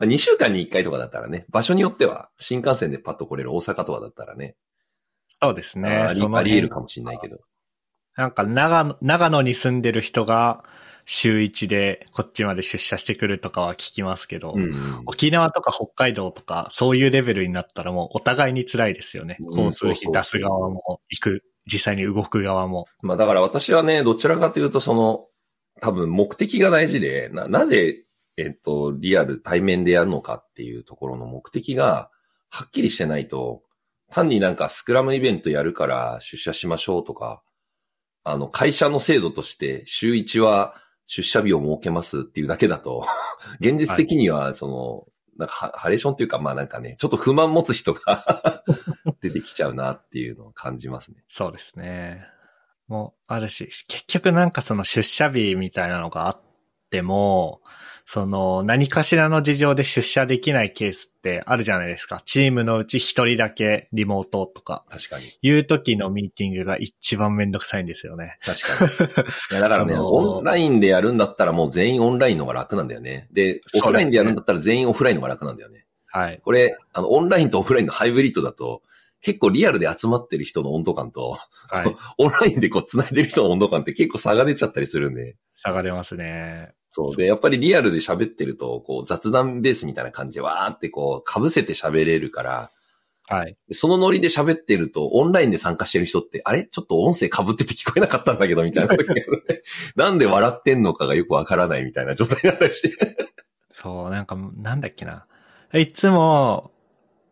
[0.00, 4.56] まあ2週間に1回とかだったらね、場所によっては新幹線でパッと来れる大阪とかだったらね、
[5.42, 5.88] そうですね。
[5.88, 7.38] ありあり得るかもしれないけど。
[8.16, 10.64] なんか長野、長野に住んでる人が
[11.06, 19.36] 週一でこっちまで出社してくるとかは聞きますけど、うんうん沖縄とか北海道とかそういうレベルになったらもうお互いに辛いですよね。
[19.40, 22.86] うん交通費出す側も行く、実際に動く側も。
[23.02, 25.26] まあだから私はね、どちらかというとその、
[25.80, 28.04] 多分目的が大事で、な、なぜ、
[28.40, 32.10] えっと、リアル対面でやるのかっていうところの目的が、
[32.48, 33.62] はっきりしてないと、
[34.10, 37.42] 単になんかスクラムイベントやるから出社しましょうとか、
[38.24, 40.74] あの、会社の制度として週1は
[41.06, 43.04] 出社日を設けますっていうだけだと、
[43.60, 48.64] 現実的にはその、なんかハハレーションっていうか、まあなんかね、ちょっと不満持つ人が
[49.22, 51.22] 出てきちゃうなっていうのを感じますね。
[51.28, 52.24] そうですね。
[52.88, 56.42] もうあるし、結局なんかその出社日みたいなのがあっ
[56.90, 57.62] ても、
[58.12, 62.20] その何かしらの事情で出社できないケースってあるじゃないですか。
[62.24, 65.26] チームのうち一人だけリモートとか、確かに。
[65.40, 68.36] いう時のミーティングが一番めんどくさいんですよね。
[68.44, 69.10] 確かに。
[69.52, 73.28] いや、だからね、 オンラインでやるんだったらもう全員オンラインの方が楽なんだよね。
[73.30, 75.86] で、オフラインでやるんだったら全員オフラインの方が楽なんだよね。
[76.08, 76.40] はい。
[76.42, 78.82] これ、あの、オンラインとオフラインのハイブリッドだと、
[79.22, 81.36] 結構リアルで集まってる人の温度感と、
[81.68, 81.96] はい。
[82.18, 85.36] オンラインでこう繋いでる人の温度感って結構差が出ちゃったりするんで。
[85.56, 86.72] 差が出ますね。
[86.90, 87.16] そう。
[87.16, 92.70] で、やっぱりリアルで喋ってると、こう雑談ベースみたいな感じでわーってこう被せて喋れるから、
[93.30, 93.56] はい。
[93.68, 96.64] でそのノリで喋ってると、オンラインで参加してる人って、あれ？
[96.64, 99.06] ちょっと音声被ってて聞こえなかったんだけど、みたいな時
[99.94, 103.16] なんで笑ってんのかがよくわからないみたいな状態になったりして。
[103.70, 105.26] そう、なんか、なんだっけな。
[105.74, 106.72] いつも、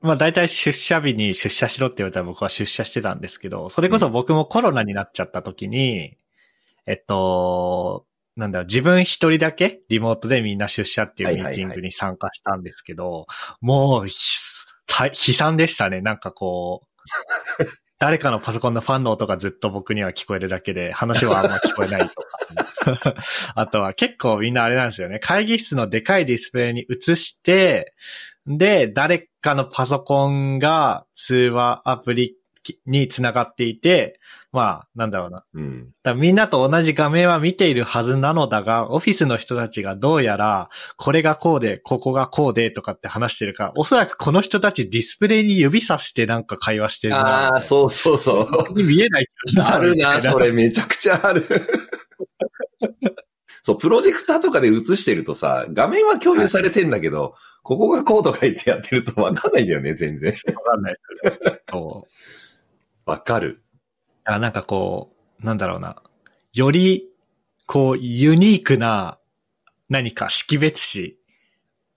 [0.00, 6.16] まあ大体出社日に出社しろって言われたら僕は出社してたんですけど、それこそ僕もコロナになっちゃった時に、
[6.86, 13.26] えっと、なんだろう、自分一人だけリモートでみんな出社っていうミーティングに参加したんですけど、
[13.60, 14.10] もう悲
[15.12, 16.00] 惨でしたね。
[16.00, 17.64] なんかこう、
[17.98, 23.14] 誰かのパソコンのファンの音がずっと僕には聞こえるだけで、話はあんま聞こえないとか。
[23.56, 25.18] あとは結構みんなあれなんですよね。
[25.18, 27.94] 会議室のでかいディスプレイに映して、
[28.46, 32.36] で、誰かのパソコンが通話アプリ
[32.84, 34.20] につながっていて、
[34.52, 35.44] まあ、なんだろうな。
[35.54, 35.90] うん。
[36.16, 40.68] みんなと同じ画面は見ているはずなのだが、オフィスの人たちがどうやら、
[40.98, 47.48] これがこうで、ここがこうでとかって話してるから、おそらくこの人たちディスプレイに指さしてなんか会話してるな。
[47.48, 48.74] ああ、そうそうそう。
[48.74, 49.26] 見えない
[49.62, 51.46] あるな、それめちゃくちゃある。
[53.62, 60.32] そう、プロジェクターとかで映してるとさ、画面は共有されてんだけど、ここがこうとか言ってやってるとわかんないんだよね、全然。
[60.54, 60.96] わかんない。
[63.04, 63.62] わかる。
[64.24, 66.02] あなんかこう、なんだろうな。
[66.52, 67.08] より、
[67.66, 69.18] こう、ユニークな
[69.88, 71.18] 何か識別詞、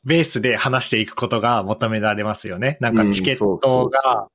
[0.03, 2.77] ベースで話していくことが求められますよね。
[2.79, 4.29] なんかチケットが、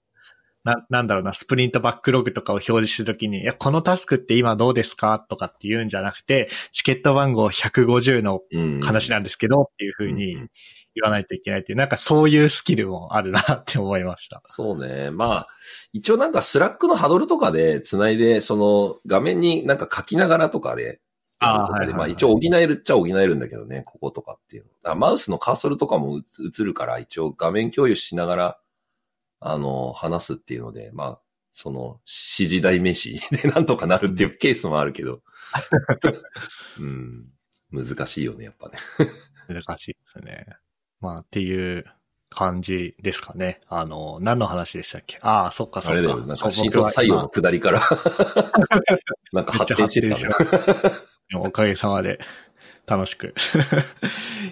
[0.67, 8.81] な、なんだろうな、スプリントバックログとかを表示するときに、いや、このタスクって今どうですかとかって言うんじゃなくて、チケット番号150のうん。
[8.81, 10.51] 話なんですけどっていうふうにうん
[10.97, 14.43] 言わないといけないっていう、なんかそういうスキルもあるなって思いました。
[14.49, 15.11] そうね。
[15.11, 15.49] まあ、
[15.93, 21.01] 一応なんか Slack の huddle とかで繋いで、その画面になんか書きながらとかで、
[21.39, 24.65] あーとかではいはいはいまあ一応補えるっちゃ補えるんだけどね、こことかっていう
[24.97, 28.59] マウスのカーソルとかも映るから、一応画面共有しながら、
[29.41, 31.21] あの、話すっていうので、まあ、
[31.53, 32.01] その、
[32.39, 35.23] 指示代名詞 でなんとかなるっていうケースもあるけど。
[36.79, 37.27] うん。
[37.71, 38.79] 難しいよね、やっぱね。
[39.49, 40.47] 難しいですね。
[41.01, 41.85] まあ、っていう
[42.31, 43.61] 感じですかね。
[43.69, 45.19] あの、何の話でしたっけ？
[45.23, 45.99] ああ、そっかそっか。
[45.99, 47.81] あれだよ、なんか新卒採用の下りから、
[49.33, 50.95] なんか発展してたね。
[51.35, 52.19] おかげさまで
[52.87, 53.35] 楽しく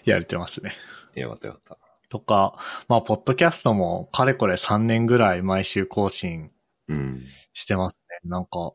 [0.05, 0.75] やれてますね。
[1.15, 1.84] よかったよかった。
[2.15, 2.57] とか、
[2.87, 6.53] まあ、ポッドキャストもかれこれ3年ぐらい毎週更新
[6.87, 7.23] うん。
[7.53, 8.31] してますね。
[8.31, 8.73] なんか、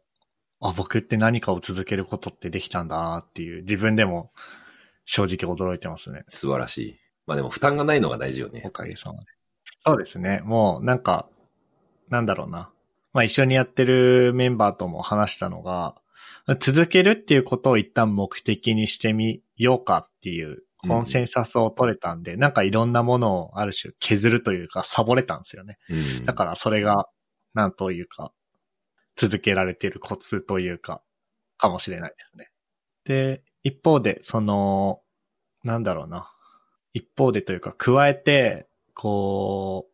[0.60, 4.34] あ、僕って何かを続けることってできたんだなっていう、自分でも
[5.06, 6.26] 正直驚いてますね。
[6.28, 7.00] 素晴らしい。
[7.28, 8.72] まあでも負担がないのが大事よねお。
[8.72, 9.26] かげさまで。
[9.86, 10.42] そうですね。
[10.44, 11.30] もう、なんか、
[12.10, 12.70] なんだろうな。
[13.14, 15.96] まあ一緒にやってるメンバーとも話したのが、
[16.60, 25.78] 続けるっていうことを一旦目的にしてみようかっていうコンセンサスを取れたんで、なんかいろんなものをある種削るというかサボれたんですよね。
[25.90, 26.26] うん。
[26.26, 27.06] だからそれが、
[27.54, 28.32] なんというか、
[29.16, 31.02] 続けられているコツというか、
[31.58, 32.50] かもしれないですね。
[33.04, 35.02] で、一方で、その、
[35.64, 36.32] なんだろうな。
[36.94, 39.94] 一方でというか、加えて、こう、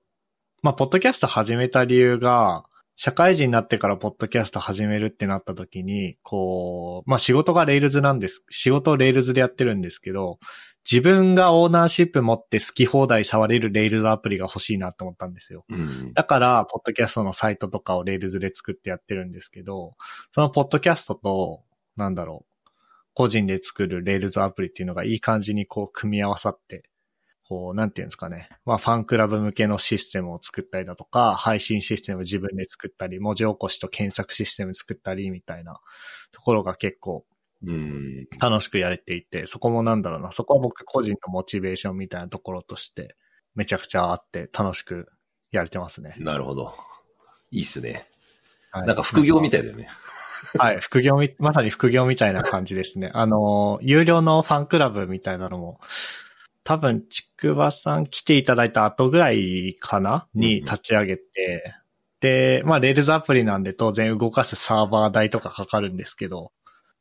[0.61, 2.65] まあ、ポッドキャスト始めた理由が、
[2.97, 8.45] 社会人になってからポッドキャスト始めるってなった時に、こう、まあ仕事が Rails なんです。
[8.49, 10.39] 仕事を Rails でやってるんですけど、
[10.89, 15.65] 自分がオーナーシップ持って好き放題触れる Rails アプリが欲しいなと思ったんですよ。
[15.67, 16.13] うん。
[16.13, 19.95] だから、ポッドキャストのサイトとかを Rails で作ってやってるんですけど、
[20.31, 21.63] そのポッドキャストと、
[21.97, 22.69] なんだろう、
[23.13, 26.83] 個人で作るレールズアプリっていうのがいい感じにこう組み合わさって、
[27.47, 28.49] こう、なんていうんですかね。
[28.65, 35.79] まあ、ファンクラブ向けのシステムを作ったりだとか、配信システムを自分で作ったり、文字起こしと検索システム作ったりみたいな
[36.31, 37.25] ところが結構
[37.65, 38.27] うん。
[38.39, 43.15] 楽しくやれていて、そこもなんだろうな、そこは僕個人のモチベーションみたいなところとして、
[43.55, 45.07] めちゃくちゃあって楽しく
[45.51, 46.15] やれてますね。
[46.19, 46.75] なるほど。
[47.51, 48.05] いいっすね。
[48.71, 49.87] はいなんか副業みたいだよね。
[50.59, 53.09] はい、副業み、まさに副業みたいな感じですね。
[53.13, 55.79] あの、有料のファンクラブみたいなのも、
[56.65, 60.27] 多分、ちくばさん来ていただいた後ぐらいかな？
[60.33, 61.75] に立ち上げて、
[62.21, 66.51] で、まあ、レールズアプリなんで当然動かすサーバー代とかかかるんですけど、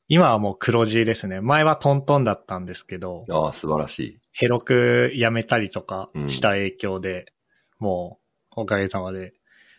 [0.06, 1.40] 今はもう黒字ですね。
[1.40, 4.20] 前はトントンだったんですけど、ああ、素晴らしい。
[4.32, 7.32] ヘロクやめたりとかした影響で、
[7.78, 8.20] も
[8.54, 9.32] う、おかげさまで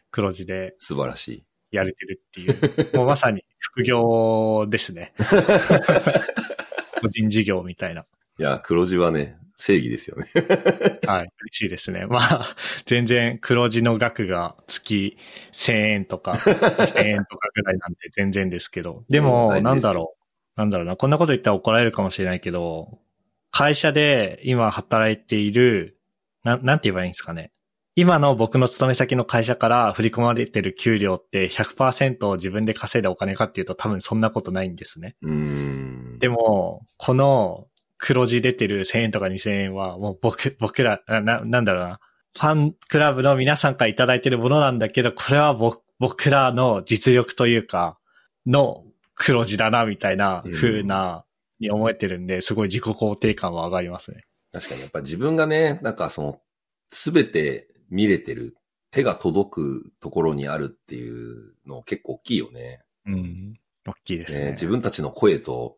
[0.10, 1.44] 黒字で素晴らしい。
[1.70, 5.14] やれてるっていう、もうまさに副業ですね。
[7.02, 8.08] 個人事業みたいな。
[8.40, 10.26] いや、黒字はね、正義ですよね。
[11.08, 11.30] はい。
[11.42, 12.06] 嬉しいですね。
[12.08, 12.46] まあ、
[12.86, 15.18] 全然黒字の額が月
[15.54, 19.06] 1000円とか、 1000円とかぐらいなんで全然ですけど。
[19.10, 20.16] でうんも、なんだろ
[20.58, 20.60] う。
[20.60, 20.96] なんだろうな。
[20.96, 23.00] こんなこと言ったら怒られるかもしれないけど、
[23.52, 25.98] 会社で今働いている、
[26.44, 27.52] ななんて言えばいいんですかね。
[27.98, 35.16] 今の僕の勤め先の会社から振り込まれてる給料って100%を自分で稼いだお金かっていうと多分そんなことないんですね。
[36.20, 37.68] でも、この
[37.98, 42.00] 黒字出てる1000円とか2000円は、もう僕、僕ら、あな、なんだろうな。
[42.34, 47.98] ファンクラブの皆さんからいただいてるものなんだけど、これは僕僕らの実力というか、
[48.46, 48.84] の
[49.16, 51.26] 黒字だな、みたいな風な、
[51.60, 54.26] に思えてるんで、すごい自己肯定感は上がりますね。
[54.52, 56.42] 確かにやっぱ自分がね、なんかその、
[56.92, 58.58] すべて見れてる、
[58.92, 62.82] 手が届くところにあるっていうの結構大きいよね。
[63.06, 63.60] うん。
[63.86, 64.46] 大きいですね。
[64.46, 65.78] ね自分たちの声と、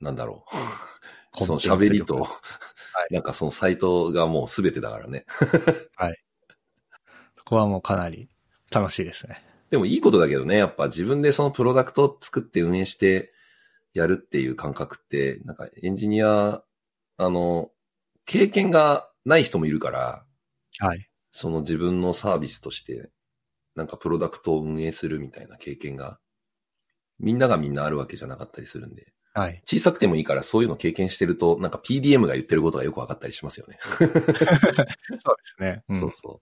[0.00, 0.56] なんだろう。
[1.38, 2.26] その喋りと、
[3.10, 5.26] いなんかそのサイトがもうすべてだからね。
[7.36, 8.28] ここはもうかなり
[8.72, 9.42] 楽しいですね。
[9.70, 13.32] でもいいことだけどね、やっぱ自分でそのプロダクトを作って運営して
[13.94, 16.62] やるっていう感覚って、なんかエンジニア、
[17.16, 17.70] あの、
[18.24, 20.24] 経験がない人もいるから、
[20.78, 21.08] はい。
[21.32, 23.10] その自分のサービスとして、
[23.74, 26.18] なんかプロダクトを運営するみたいな経験が、
[27.18, 29.62] みんながみんなあるわけじゃなかったりするんで、はい。
[29.66, 33.78] 小さくてもいいからそういうの経験してると、なんか PDM が言ってることがよく分かったりしますよね。
[33.98, 35.84] そうですね。
[35.90, 36.40] うんそうそ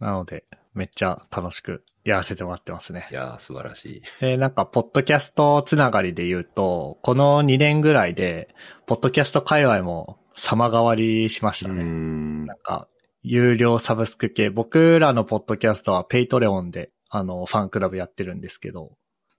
[0.00, 3.12] なので、めっちゃ楽しくやらせてもらってますねう。
[3.12, 3.16] い。
[3.16, 4.02] やー、素晴らしい。
[4.20, 8.52] で、なんか、ポッドキャストつながりで言うと、この2年ぐらいで、
[8.86, 11.84] ポッドキャスト界隈も様変わりしましたね。
[11.84, 12.88] んなんか、
[13.22, 18.96] 有料サブスク系、僕らのポッドキャストは Patreon で、あの、ファンクラブやってるんですけど、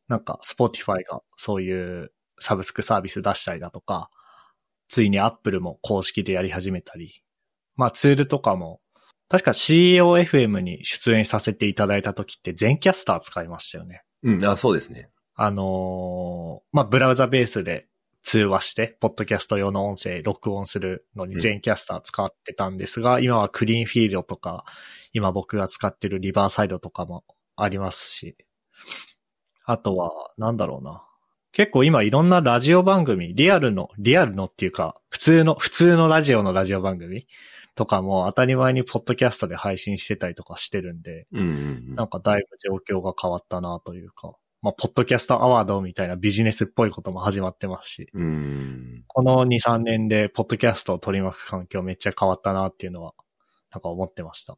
[0.08, 2.14] なんか、 Spotify がそういう
[2.44, 4.10] サブスクサービス出したりだとか、
[4.88, 7.24] ついに Apple も公式でやり始めたり、
[7.76, 8.82] まあツールとかも、
[9.30, 14.04] 確か CEOFM に出演させていただいた時って全キャスター使いましたよね。
[14.22, 15.10] うん、あ、そうですね。
[15.36, 17.88] あのーまあ、ブラウザベースで
[18.22, 24.66] 通話して、ポッドキャスト用の音声録音するのに全キャスター使ってたんですが、今はクリーンフィールドとか、
[25.12, 27.24] 今僕が使ってるリバーサイドとかも
[27.56, 28.38] ありますし、
[29.66, 31.04] あとは、なんだろうな。
[31.54, 37.28] 結構今いろんなラジオ番組、リアルの、リアルのっていうか、普通の、普通のラジオのラジオ番組
[37.76, 41.50] とかも当たり前にポッドキャストで配信してたりとかしてるんで、うんうんう
[41.92, 44.34] んなんかだいぶ状況が変わったなというか、
[44.64, 49.04] まあ、ポッドキャストアワードみたいなビジネスっぽいことも始まってますし、うーん。
[49.08, 53.14] この2、3年でポッドキャストを取り巻く環境めっちゃ変わったなっていうのは、
[53.72, 54.58] なんか思ってました。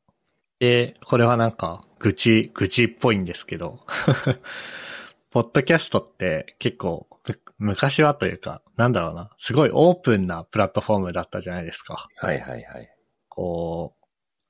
[0.60, 3.82] で、これはなんか、愚痴、愚痴っぽいんですけど、
[5.36, 7.40] ポッドキャストって結構、む
[7.74, 12.08] 昔はというか、なんだろうな、すごいオープンなプラットフォームだったじゃないですか。
[12.16, 12.90] はいはいはい。
[13.28, 13.98] こ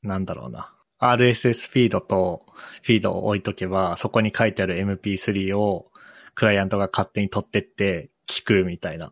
[0.03, 0.75] う、なんだろうな。
[0.99, 2.45] RSS フィードと
[2.83, 5.91] フィードを置いとけば、そこに書いてある MP3 を
[6.35, 9.11] クライアントが勝手に取ってって聞くみたいな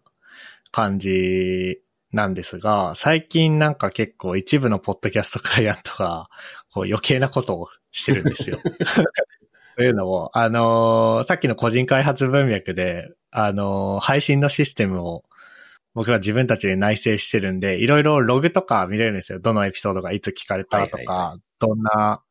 [0.72, 6.30] 感じなんですが、最近なんか結構一部のポッドキャストクライアントが
[6.72, 8.60] こう余計なことをしてるんですよ。
[9.76, 15.24] というのも、あのーさっきの個人開発文脈で、あのー配信のシステムを
[15.94, 19.40] 僕ら自分たちで内製してるんで、いろいろログとか見れるんですよ。
[19.40, 22.24] どのエピソードがいつ聞かれたとか、はいはいはどんな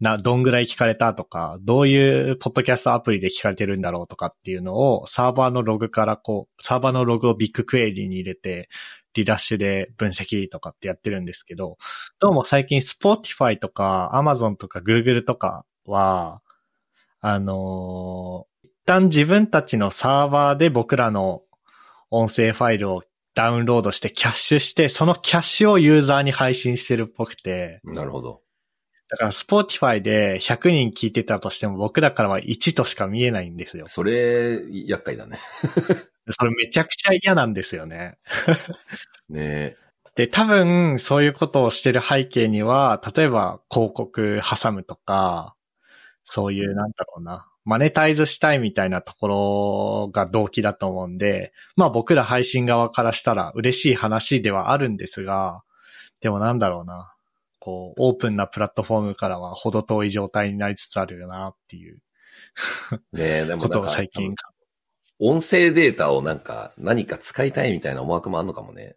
[0.00, 8.70] な、どんぐらい聞かれたとか、どういうポッドキャストアプリで聞かれてるんだろうとかっていうのを、サーバーのログからこう、サーバーのログをビッグクエリに入れて、
[9.14, 11.76] リダッシュで分析とかってやってるんですけど、
[12.18, 16.40] どうも最近 Spotify とか Amazon とか Google とかは、
[17.20, 18.50] あのー
[18.90, 21.42] 一旦自分たちのサーバーで僕らの
[22.10, 23.04] 音声ファイルを
[23.34, 28.42] ダウンロードしてキャッシュして、そのキャッシュをユーザーに配信してるっぽくて、なるほど。
[29.08, 33.86] だから Spotify で100人聞いてたとしても僕らからは1としか見えないんですよ。
[33.88, 35.38] それ、厄介だね。
[36.30, 38.18] それめちゃくちゃ嫌なんですよね。
[39.28, 39.76] ね
[40.16, 45.54] で、多分そういうことをしてる背景には、例えば広告挟むとか、
[46.24, 55.62] そういうなんだろうな、マネタイズしたいみたいなところが動機だと思うんで、まあ僕ら配信側からしたら嬉しい話ではあるんですが、
[56.20, 57.12] でもなんだろうな、
[57.58, 62.00] こう、オープンなプラットフォームからは程遠い状態になりつつあるよなっていう
[63.12, 64.34] ねでもことを最近
[65.18, 68.96] 音声データをなんか何か使いたいみたいな思惑もあるのかもね。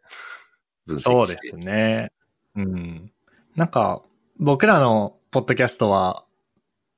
[0.86, 1.10] 分析して。
[1.10, 2.12] そうですね。
[2.56, 3.12] うん。
[3.58, 4.02] なんか、
[4.40, 6.26] 僕らのポッドキャストは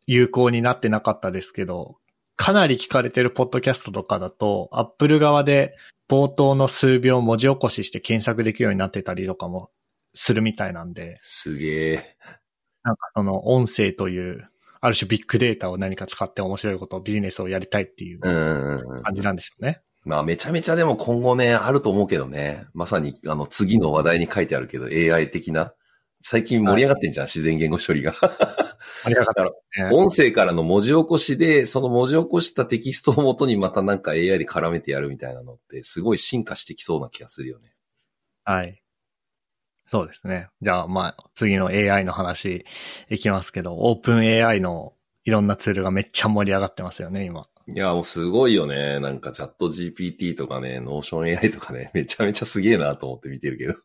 [0.07, 1.97] 有効になってなかったですけど、
[2.35, 5.75] かなり聞かれてるポッドキャストとかだと、アップル側で
[6.09, 9.69] 冒頭の数秒文字起こしして検索できるようになってたりとかも
[10.13, 12.17] するみたいなんで、すげえ。
[12.83, 14.49] なんかその音声という、
[14.81, 18.19] ある種ビッグデータを何か使って面白いことをビジネスをやりたいっていう。
[18.19, 19.81] 感じなんでしょうね。
[20.03, 22.67] まあめちゃめちゃでも今後ね、あると思うけどね。
[22.73, 25.73] まさにあの次の話題に書いてあるけど AI 的な。
[26.27, 28.15] 最近盛り上がってんじゃん、自然言語処理が。
[28.19, 29.47] ありがたい。
[29.93, 37.75] 音声からの文字起こしで、その文字起こしたテキストをもとにまたなんか AI で絡めてやるみたいなのって、すごい進化してきそうな気がするよね。
[38.43, 38.81] はい。
[39.85, 40.49] そうですね。
[40.63, 42.65] じゃあ、まあ、次の AI の話
[43.07, 44.93] いきますけど、 Open AI の
[45.25, 47.45] いろんなツールがめっちゃ盛り上がってますよね、今。
[47.67, 48.99] いや、もうすごいよね。
[48.99, 53.75] なんかチャット GPT とかね、 Notion AI とかね、めちゃめちゃすげえなと思って見てるけど。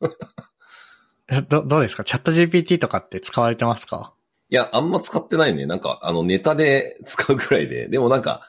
[1.30, 2.04] えど、どうですか？
[2.04, 4.12] チャット GPT とかって使われてますか？
[4.48, 5.66] いや、あんま使ってないね。
[5.66, 7.88] なんか、あの、ネタで使うくらいで。
[7.88, 8.42] でもなんか、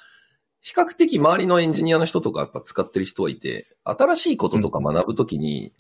[0.60, 5.74] 比較的周りのエンジニアの人とかやっぱ使ってる人はいて、新しいこととか学ぶときに、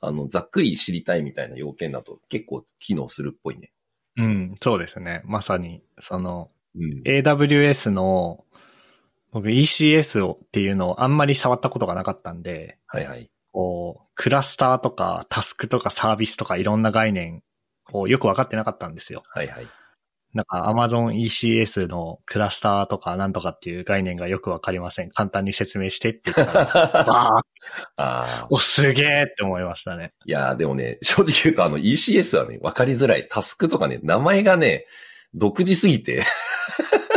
[0.00, 3.72] あの、ざっくり知りたいみたいな要件だと結構機能するっぽいね。
[4.16, 5.22] うん、そうですね。
[5.24, 7.02] まさに、その、うん。
[7.04, 8.44] AWS の、
[9.32, 13.30] 僕 ECS をっていうのをあんまり触ったことがなかったんで、はいはい。
[13.52, 17.42] こう、クラスターとかタスクとかサービスとかいろんな概念
[17.92, 19.22] をよくわかってなかったんですよ。
[19.28, 19.68] はいはい。
[20.34, 25.10] なんか Amazon ECS のクラスターとかなんとかっていう概念がよくわかりません。
[25.10, 26.70] 簡単に説明してって言ったら、
[27.06, 27.44] あわー
[27.96, 28.46] あ。
[28.50, 30.12] お、すげえって思いましたね。
[30.26, 33.28] いや、でもね、正直言うとあの ECS はね、わかりづらい。
[33.30, 34.86] タスクとかね、名前がね、
[35.34, 36.24] 独自すぎて、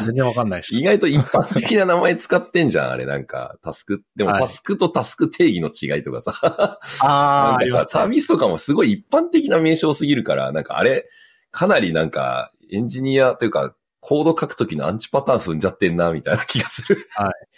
[0.04, 0.76] 全然わかんないです。
[0.76, 4.04] 意外と一般的な名前使ってんじゃん、あれなんか、タスク？
[4.16, 11.08] でもはいタスクとタスク定義の違いとかさ、あー、あなんかさ、りますサービスとかもすごい一般的な名称すぎるから、なんかあれ、
[11.52, 16.98] かなりなんか、エンジニアというか、コード書くときのアンチパターン踏んじゃってんな、みたいな気がする。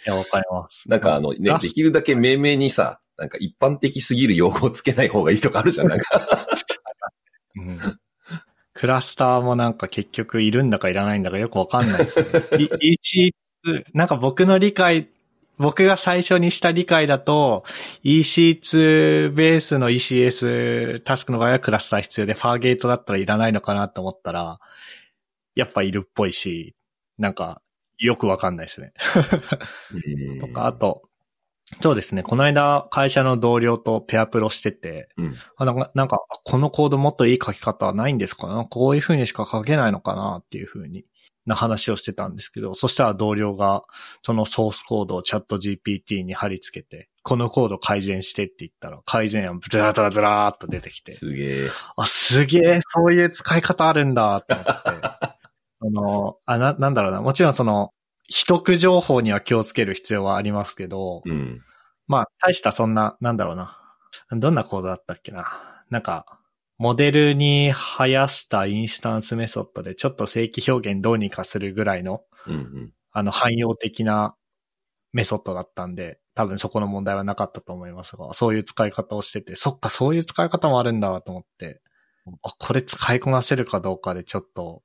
[0.06, 0.88] いや、わかります。
[0.88, 6.46] なんかあのね、ラスできるだけ命名にさ、なんか一般的すぎる用語をつけない方がいいとかあるじゃん、なんか。
[7.56, 8.00] うん
[8.80, 12.28] クラスターもなんか結局いるんだかいらないんだかよくわかんないですね。
[12.80, 12.94] い
[13.66, 15.10] EC2、なんか僕の理解、
[15.58, 17.64] 僕が最初にした理解だと、
[18.04, 24.60] EC2 ベースの ECS タスクの場合はクラスター必要で、ファーゲートだったらいらないのかなと思ったら、
[25.54, 26.74] やっぱいるっぽいし、
[27.18, 27.60] なんか
[27.98, 28.94] よくわかんないですね。
[30.40, 31.02] とか、あと、
[31.80, 35.34] そうですね、この間会社の同僚とペアプロしてて、うん。
[35.56, 38.64] あなんか、なんか、あこのコードもっといい書き方はないんですかな？
[38.64, 41.04] こういう風にしか書けないのかなっていう風に、
[41.46, 43.82] な話をしてたんですけど、そしたら同僚が、
[44.22, 51.70] そのソースコードをチャット GPT に貼り付けて、このコード改善してって言ったら、改善案ずらずらずらーっと出てきて、すげえ。
[51.96, 54.70] あ、すげえ、そういう使い方あるんだって思って、
[55.82, 57.92] その、あ、な、なんだろうな、もちろんその、
[58.30, 61.60] 秘匿情報には気をつける必要はありますけど、うん。
[62.06, 63.76] まあ、大したそんな、なんだろうな。
[64.30, 65.84] どんなコードだったっけな。
[65.90, 66.38] なんか、
[66.78, 72.92] モデルに生やしたインスタンスメソッドでちょっと正規表現どうにかするぐらいの、うんうん。
[73.10, 74.36] あの、汎用的な
[75.12, 81.80] メソッドだったんで、多分そこの問題はなかったと思いますが、そういう使い方をしてて、そっか、そういう使い方もあるんだと思って、
[82.42, 84.82] あ、これ使いこなせるかどうかでちょっと、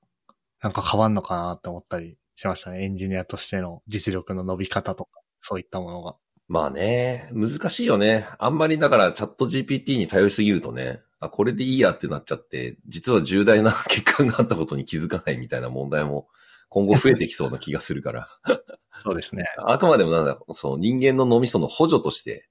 [0.62, 2.84] なんか変わんのかなって思ったりしましたね。
[2.84, 6.16] エンジニアとしての実力の伸び方とか、そういったものが。
[6.48, 8.28] まあね、難しいよね。
[8.38, 16.28] あんまりだからチャット GPT に頼りすぎるとね、あ、これでいいやってなっちゃって、実は重大な 欠陥があったことに気づかないみたいな問題も
[16.70, 18.30] 今後増えてきそうな気がするから。
[19.04, 19.46] そうですね。
[19.58, 22.50] あくまでもなんだ、そう、人間の脳みその補助として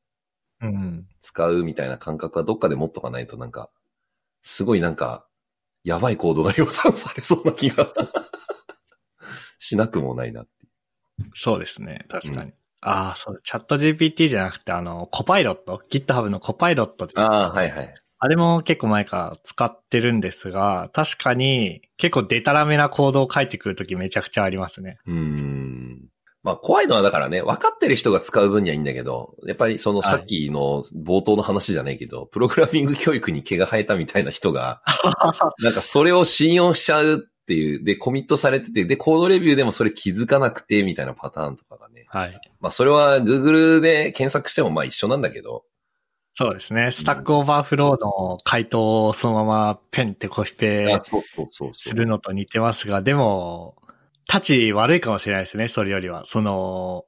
[0.61, 1.07] うん。
[1.21, 3.71] 使うみたいな感覚はどっかで持っとかないとなんか、
[4.43, 5.27] すごいなんか、
[5.85, 7.93] やばい行動が量産されそうな気が
[9.65, 10.51] しなくもないなって。
[11.33, 12.05] そうですね。
[12.11, 12.51] 確かに。
[12.51, 17.95] うああ、そう、チャット GPT じゃなくて、あの、コパイロット ?GitHub のコパイロットでああ、はいはい。
[18.19, 24.99] あれも結構前から使ってるんですが、確かに結構デタラメなコードを書いてくるときめちゃくちゃありますね。
[25.07, 26.09] うーん。
[26.43, 34.83] まあ怖いのはだからね、分かってる人が使う分にはいいんだけど、やっぱりそのはいさっきの冒頭の話じゃないけど、プログラミング教育に毛が生えたみたいな人が、
[35.63, 42.07] なんかそれを信用しちゃうっていう、で、コミットされてて、で、コードレビューでもそれ気づかなくて、みたいなパターンとかがね。
[42.09, 42.41] はい。
[42.61, 45.65] まあそれは Google で検索してもまあ一緒なんだけど、
[46.37, 46.91] そうですね。
[46.91, 50.99] Stack Overflow の回答をそのままペンってコピペ。
[51.73, 53.77] するのと似てますが、でも、
[54.27, 56.25] たち悪いかもしれないですね、それよりは。
[56.25, 57.05] その、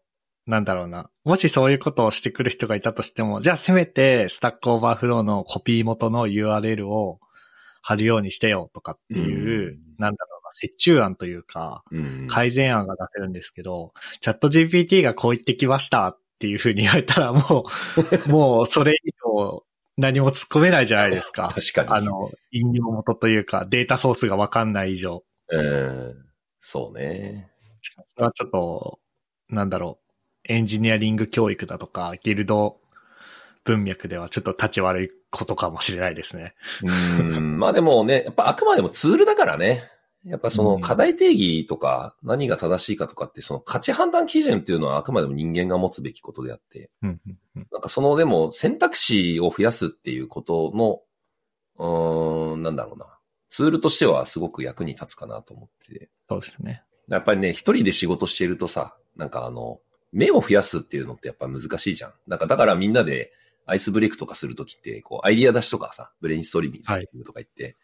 [0.46, 1.10] なんだろうな。
[1.24, 7.18] もしそういうことをしてくる人がいたとしても、じゃあせめて Stack Overflow のコピー元の URL を
[7.86, 17.66] 貼るようにしてよとかっていう、うんなんだろうな、折衷案というか、うん改善案が出せるんですけど、 Chat GPT がこう言ってきましたっていうふうに言われたらも
[18.26, 19.64] う、 もうそれ以上
[19.96, 21.48] 何も突っ込めないじゃないですか。
[21.54, 21.88] 確かに。
[21.90, 25.22] あの、引用元というかデータソースがわかんない以上。
[25.48, 26.26] うん。
[26.60, 27.48] そうね。
[27.82, 28.98] それはちょっと、
[29.48, 32.80] なんだろう、エンジニアリング教育だとか、ギルド
[33.66, 36.54] 文脈ではちょっと立ち悪いことかもしれないですね。
[36.82, 37.58] うん。
[37.58, 39.90] まあでもね、やっぱあくまでもツールだからね。
[40.24, 51.00] やっぱその課題定義とか何が正しいかとかってその価値判断基準っていうのはあくまでも人間が持つべきことであって、うんうんうんなんかそのでも選択肢を増やすっていうことの、
[51.78, 53.06] うーん、なんだろうな。
[53.48, 56.10] ツールとしてはすごく役に立つかなと思ってて。
[56.28, 56.82] そうですね。
[57.08, 59.80] やっぱりね、一人で仕事しているとさ、なんかあの、
[60.12, 62.12] 目を増やすっていうのってやっぱ難しいじゃん。
[62.26, 63.32] なんかだからみんなで
[63.66, 66.82] アイスブレイクとかするときって、こう、アイディア出しとかさ、ブレインストリーミン
[67.18, 67.76] グとか言って、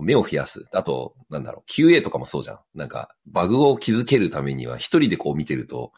[0.00, 0.66] 目を増やす。
[0.72, 2.58] あと、なんだろう、QA とかもそうじゃん。
[2.74, 5.92] なんか、バグを気づけるためには一人でこう見てると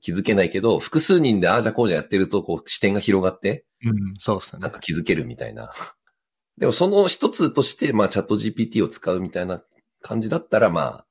[0.00, 4.70] 気づけないけど、複数人でああじゃこうじゃやってると、こう視点が広がって、うん、そうですねなん。
[4.70, 5.72] か気づけるみたいな。
[6.58, 9.62] でもその一つとして、まあチャット GPT を使うみたいな
[10.00, 11.06] 感じだったら、まあ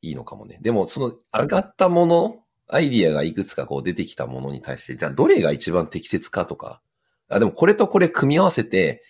[0.00, 0.58] いいのかもね。
[0.62, 6.80] でもその上がったもの、アイディアがいくつかこう出てきたものに対して、じゃあどれが一番適切かとか、
[7.32, 9.02] あ、でもこれとこれ組み合わせて、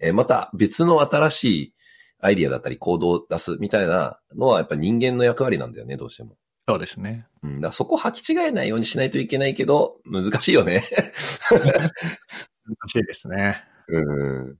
[0.00, 1.74] えーまた別の新しい
[2.20, 6.36] アイディアだったり行動を出すみたいなのはやっぱ人間の役割なんだよね、どうしても。
[6.68, 7.26] そうですね。
[7.42, 10.84] うん、だそこ履き違えないようにしないといけないけど、難しいよね。
[11.50, 13.64] 難しいですね。
[13.88, 14.56] うん。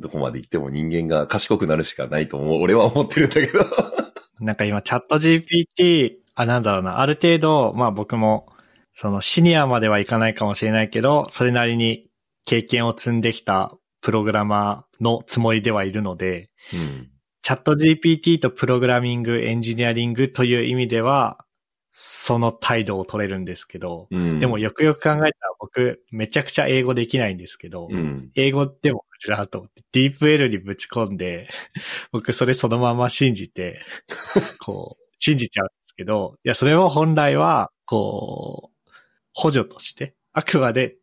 [0.00, 2.62] どこまで行っても人間が賢くなるしかないと思う。
[2.62, 3.64] 俺は思ってるんだけど。
[4.40, 8.48] なんか今、チャット GPT、あ、なんだろうな、ある程度、まあ僕も、
[8.94, 12.08] そのシニアまではいかないかもしれないけど、それなりに
[12.44, 17.10] 経験を積んできたプログラマーのつもりではいるので、うん。
[17.42, 21.44] チャット GPT とプログラミング、エンジニアリングという意味では、
[21.92, 24.40] その態度を取れるんですけど、うん。
[24.40, 28.30] でもよくよく考えたら僕、めちゃくちゃ英語できないんですけど、うん。
[28.34, 31.48] 英語でもこちらと思って、ディープ L にぶち込んで、
[32.12, 33.80] 僕それそのまま信じて、
[34.58, 38.90] こう、信じちゃうんですけど、いや、それを本来は、こう、
[39.32, 40.96] 補助として、あくまで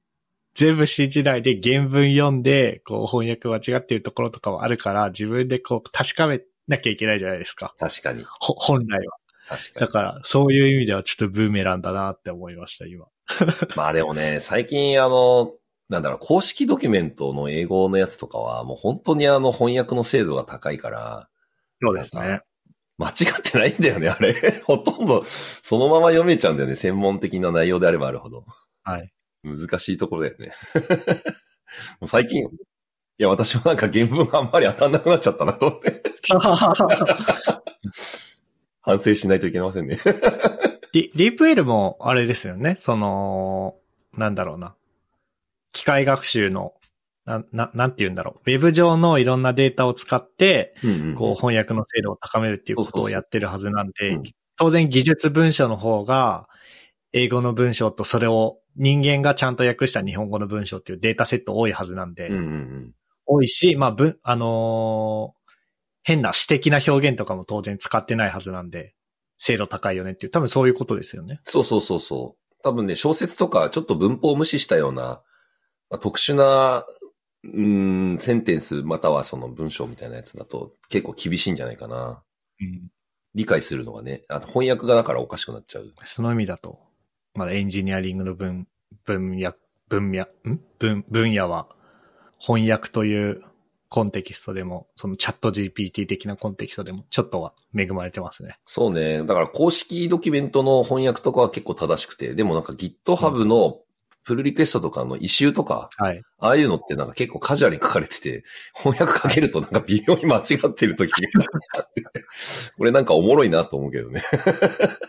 [0.54, 7.74] 全部信じないで原文読んで、こう、翻訳間違ってるところとかはあるから、自分でこう、確かめなきゃいけないじゃないですか。
[7.80, 8.26] 確かに。
[8.40, 9.18] ほ本来は。
[9.48, 9.86] 確かに。
[9.86, 13.06] だから、そういう意味ではちょっとブーメランだなって思いました、今。
[13.76, 15.54] まあでもね、最近あの、
[15.90, 21.30] なんだろう、公式ドキュメントの英語のやつとかは、もう本当にあの翻訳の精度が高いから、
[21.82, 22.42] そうですね。
[22.98, 24.34] 間違ってないんだよね、あれ。
[24.66, 28.46] ほとんど、そのまま読めちゃうんだよね、専門的な内容であればあるほど。
[28.84, 29.12] はい。
[29.44, 30.52] 難しいところだよね。
[32.00, 32.48] もう最近、い
[33.18, 36.04] や、私もなんか原文あんまり当たんなくなっちゃったなと思って、
[38.82, 40.00] 反省しないといけませんね。
[40.94, 42.76] ディープ L もあれですよね。
[42.78, 43.76] その、
[44.14, 44.76] なんだろうな。
[45.72, 46.74] 機械学習の、
[47.26, 48.52] な、な、なんて言うんだろう。
[48.52, 50.76] ウェブ上のいろんなデータを使って、
[51.16, 54.24] こう翻訳の精度を高めるっていうことをやってるはずなんでうん、
[54.58, 56.48] 当然技術文書の方が、
[57.14, 62.94] 英語の文章とそれを人間がちゃんと訳した日本語の文章っていうデータセット多いはずなんで、うんうんうん。
[63.26, 65.42] 多いし、まあ、ぶ、あのー
[66.04, 68.96] 変な詩的な表現とかも当然使ってないはずなんで、
[69.38, 71.42] 精度高いよねっていう、多分そういうことですよね。
[71.46, 72.56] そうそうそうそう。
[72.64, 75.22] 多分ね、小説とかちょっと文法を無視したような、
[75.92, 76.86] まあ、特殊な
[77.44, 82.24] うーん、センテンスまたはその文章みたいなやつだと結構厳しいんじゃないかな。
[82.60, 82.90] うん。
[83.34, 84.24] 理解するのがね。
[84.30, 85.92] あと翻訳がだからおかしくなっちゃう。
[86.06, 86.80] その意味だと、
[87.34, 88.68] まだエンジニアリングの分、
[89.06, 89.54] 分野、
[89.88, 90.60] 分野、ん？
[90.80, 91.68] 分、分野は、
[92.40, 93.44] 翻訳という
[93.90, 98.58] コンテキストでも、そのチャット GPT 的なコンテキストでも、ちょっとは恵まれてますね。
[98.66, 99.20] そうね。
[99.20, 103.80] だから公式ドキュメントの翻訳とかは結構正しくて、でもなんか GitHub の
[104.24, 106.22] プルリクエストとかのイシューとか、はい。
[106.40, 108.44] ああいうのってなんか結構カジュアルに書かれてて、
[108.76, 111.46] 翻訳かけるとなんか微妙に間違ってる時が
[111.78, 112.04] あって、
[112.78, 114.24] これなんかおもろいなと思うけどね。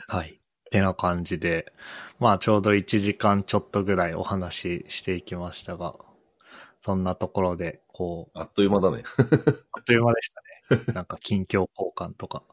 [0.08, 0.38] はい。
[0.38, 1.72] ってな感じで、
[2.22, 5.96] まあちょうど1時間ちょっとぐらいお話ししていきましたが、
[6.78, 9.02] そんなところで、こう、あっという間だね。
[9.72, 10.30] あっという間でし
[10.68, 10.94] たね。
[10.94, 12.44] なんか近況交換とか、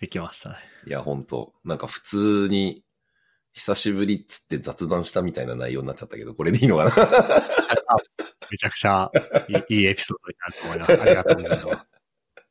[0.00, 0.56] できましたね。
[0.86, 1.52] いや、ほんと。
[1.64, 2.82] なんか普通に、
[3.52, 6.90] 久しぶりっつって雑談したみたいな内容になっちゃったけど、これでいいのかな？
[8.50, 9.10] めちゃくちゃ
[9.48, 11.02] いいいいエピソードになると思います。
[11.02, 11.93] ありがとうございます。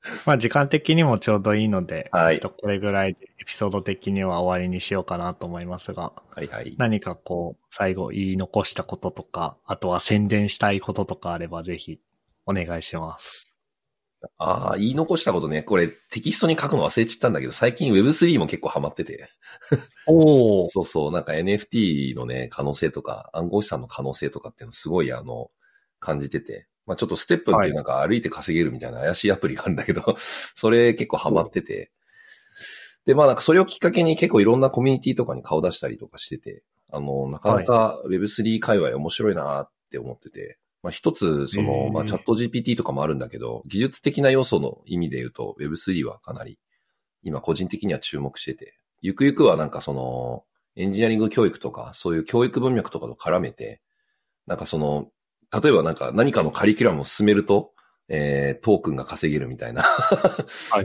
[0.25, 6.75] まあ時間的にもちょうどいいので、はいえっとこれぐらいでエピソード的には終わりにしようかなと思いますが、はいはい。
[6.77, 11.99] 何かこう、最後言い残したこととか、あとは宣伝したいこととかあればぜひ
[12.45, 13.53] お願いします。
[14.37, 15.63] ああ、言い残したことね。
[15.63, 19.27] これテキストに書くの忘れちゃったんだけど、最近 Web3 も結構ハマってて。
[20.07, 20.67] おー。
[20.69, 25.51] そうそう、なんか NFT のね、可能性とか、暗号資産の可能性とかっていうのすごいあの、
[25.99, 26.67] 感じてて。
[26.85, 30.15] まあちょっとステップンっていうなんか歩いて稼げるみたいな怪しいアプリがあるんだけど、
[30.55, 31.91] それ結構ハマってて。
[33.05, 46.59] で、まあなんかそれをきっかけに結構いろんなコミュニティとかに顔出したりとかしてて、あの、なかなか Web3 界隈面白いなって思ってて、まあ一つ、そへの、ーまあチャット GPT とかもあるんだけど、技術的な要素の意味で言うと Web3 はかなり
[47.23, 50.43] 今個人的には注目してて、ゆくゆくはなんかその、
[50.75, 53.81] エンジニアリング教育とか、そういう教育文脈とかと絡めて、
[54.47, 55.09] なんかその、
[55.61, 57.71] 例えばなんか何かのカリキュラムを進めると、
[58.09, 59.81] えー、トークンが稼げるみたいな。
[59.81, 59.85] い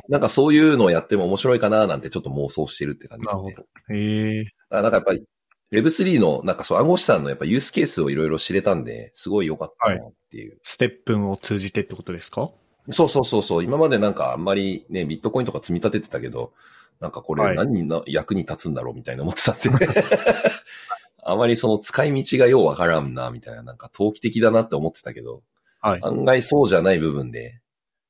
[0.11, 3.57] なんかそういうのをやっても面白いかななんてちょっと妄想してるって感じですね。
[3.91, 4.45] へえ。
[4.71, 5.25] あなんかやっぱり
[5.73, 10.59] Web3 のなんかそう暗号資産のやっぱユースケースをいろいろ知れたんで、すごい良かったなっていう。
[10.63, 12.51] ステップンを通じてってことですか？
[12.91, 13.65] そうそうそうそう。
[13.65, 16.53] 今までなんかあんまりね、ビットコインとか積み立ててたけど、
[17.01, 19.89] なんかこれはい何にな、役に立つんだろうみたいな思ってたんで。
[21.31, 25.43] あまりその使い道がようわからんな、みたいな、なんか投機的だなって思ってたけど、
[25.81, 26.01] はい。
[26.03, 27.61] 案外そうじゃない部分で、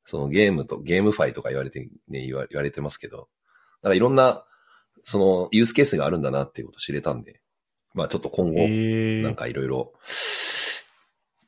[0.04, 3.28] そのゲームと、ゲームファイとか言われて、ね、言わ言われてますけど、
[3.82, 4.44] なんかいろんな、
[5.02, 7.40] そのユースケースがあるんだなっていうことを知れたんで、
[7.94, 8.68] まあちょっと今後。
[9.22, 9.92] なんかいろいろ、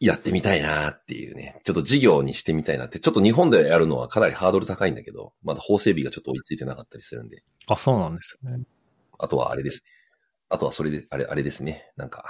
[0.00, 1.60] やってみたいなっていうね。
[1.62, 2.98] ちょっと事業にしてみたいなって。
[3.00, 7.42] ちょっと日本でやるのはかなりハードル高いんだけど、まだ法整備がちょっと追いついてなかったりするんで。
[7.66, 8.62] あ、そうなんですね。
[9.18, 9.84] あとはあれです。
[10.50, 11.90] あとはそれで、あれ、あれですね。
[11.96, 12.24] なんか、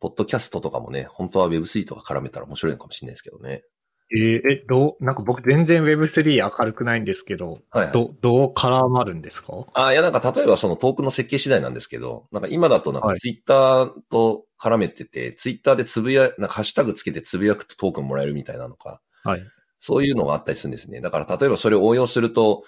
[0.00, 3.62] ポッドキャストとかもね、本当は Web3 とか絡めたら面白いのかもしれないですけどね。
[4.10, 7.92] えーえ、どう、なんか僕全然 Web3 明るくないんですけど、はい、はい。
[7.92, 9.66] ど、どう絡まるんですか？
[9.74, 19.42] あ、いや、なんか例えばそのトークンの設計次第なんですけど、なんか今だとなんかはいツイッターと絡めてて、ツイッターでつぶや、なんかハッシュタグつけてつぶやくとトークンもらえるみたいなのか、はい。
[19.78, 21.00] そういうのがあったりするんですね。
[21.02, 22.64] だから例えばそれを応用すると、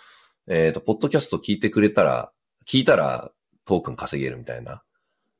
[0.46, 2.32] えっ、と、ポッドキャスト聞いてくれたら、
[2.66, 3.30] 聞いたら
[3.70, 4.82] トークン稼げるみたいな、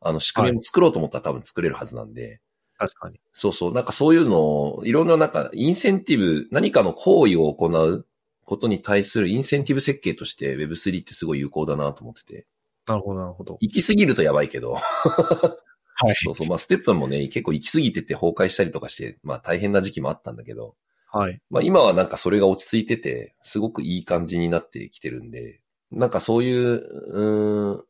[0.00, 2.40] あの仕組みも作ろうと思ったら多分作れるはずなんで、
[2.78, 3.20] 確かに。
[3.34, 8.06] そうそう、なんかそういうのを、いろんななんか、インセンティブ、何かの行為を行う
[8.44, 12.46] ことに対するインセンティブ設計として Web3 ってすごい有効だなと思ってて。
[12.86, 13.58] なるほど、なるほど。
[13.60, 16.14] 行き過ぎるとやばいけど、はい。
[16.24, 20.76] そうそう、まあステップもね、結構行き過ぎてて崩壊したりとかして、まあ大変な時期もあったんだけど、
[21.12, 21.40] はい。
[21.50, 27.84] まあ今はなんかそれが落ち着いてて、すごくいい感じになってきてるんで、なんかそういう、うーん、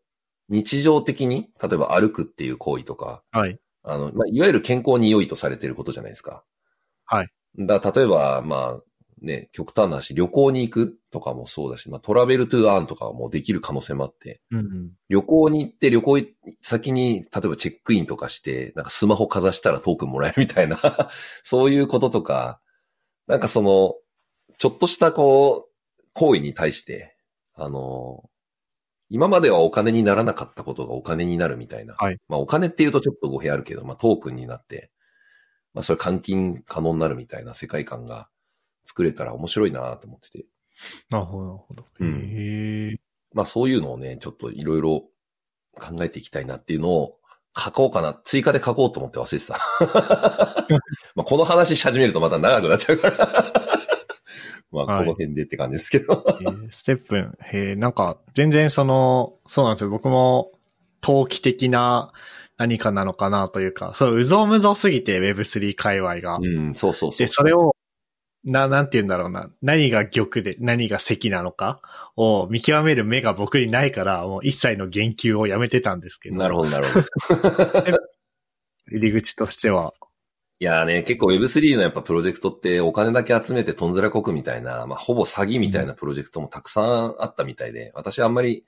[0.51, 3.59] 日常的に、例えば歩くっていう行為とか、はい。
[3.82, 6.44] あの、まあ、いわゆる健康に良いとされていることじゃないですか。
[7.06, 7.28] はい。
[7.59, 8.81] だ例えば、まあ、
[9.22, 14.90] ね、極端な話、旅行に行くとかもそうだし、まあ、トラベルトゥーアーンとかもできる可能性もあって、うんうん。
[15.09, 16.20] 旅行に行って旅行
[16.62, 20.78] 先に、例えばチェックインとかして、なんかスマホかざしたらトークンもらえるみたいな、
[21.44, 22.60] そういうこととか、
[23.27, 23.94] なんかその、
[24.59, 27.16] ちょっとしたこう、行為に対して、
[27.55, 28.30] あの、
[29.11, 31.95] 今まではお金にならなかったことがお金になるみたいな。
[31.99, 34.91] はいまあお金って言うとちょっと語弊あるけど、まあトークンになって、
[35.74, 38.28] まあそれ換金可能になるみたいな世界観が
[38.85, 40.47] 作れたら面白いなと思ってて。
[41.11, 41.87] なるほど、なるほど。
[41.99, 43.01] うん。
[43.35, 45.09] まあそういうのをね、ちょっといろいろ
[45.74, 47.16] 考えていきたいなっていうのを
[47.59, 48.20] 書こうかな。
[48.24, 49.59] 追加で書こうと思って忘れてた。
[51.16, 53.80] まあこの話し始めるとまた長くなっちゃうから。
[54.73, 56.25] まあこはいの辺でって感じですけど。
[56.41, 59.91] えーステップン、へえ、なんか、全然その、そうなんですよ。
[59.91, 60.53] 僕も、
[61.01, 62.13] 投機的な、
[62.57, 66.37] 何かなのかなというか、そう、うぞうむぞすぎて Web3 界隈が。
[66.37, 67.27] うん、そうそうそうで、。
[67.27, 67.75] それを、
[68.45, 69.51] な、なんて言うんだろうな。
[69.63, 71.81] 何が玉で、何が石なのか
[72.17, 76.37] を見極める目が僕にないから、もう一切の言及をやめてたんですけど。
[76.37, 77.07] なるほど、なるほど。
[78.93, 79.95] 入り口としては。
[80.62, 88.66] いやーね、結構 Web3 のやっぱプロジェクトってお金だけ集めてとんずらこくみたいな、まあほぼ詐欺みたいなプロジェクトもたくさんあったみたいで、私あんまり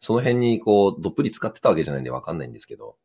[0.00, 2.96] その辺にこうどっぷり使ってたわけじゃないんでわかんないんですけど、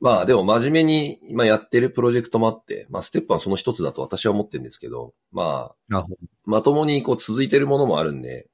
[0.00, 6.06] まあでも真面目に今やってるプロジェクトもあって、まあステップはその一つだと私は思ってるんですけど、まあ。
[6.46, 8.48] まともにこう続いてるものもあるんで、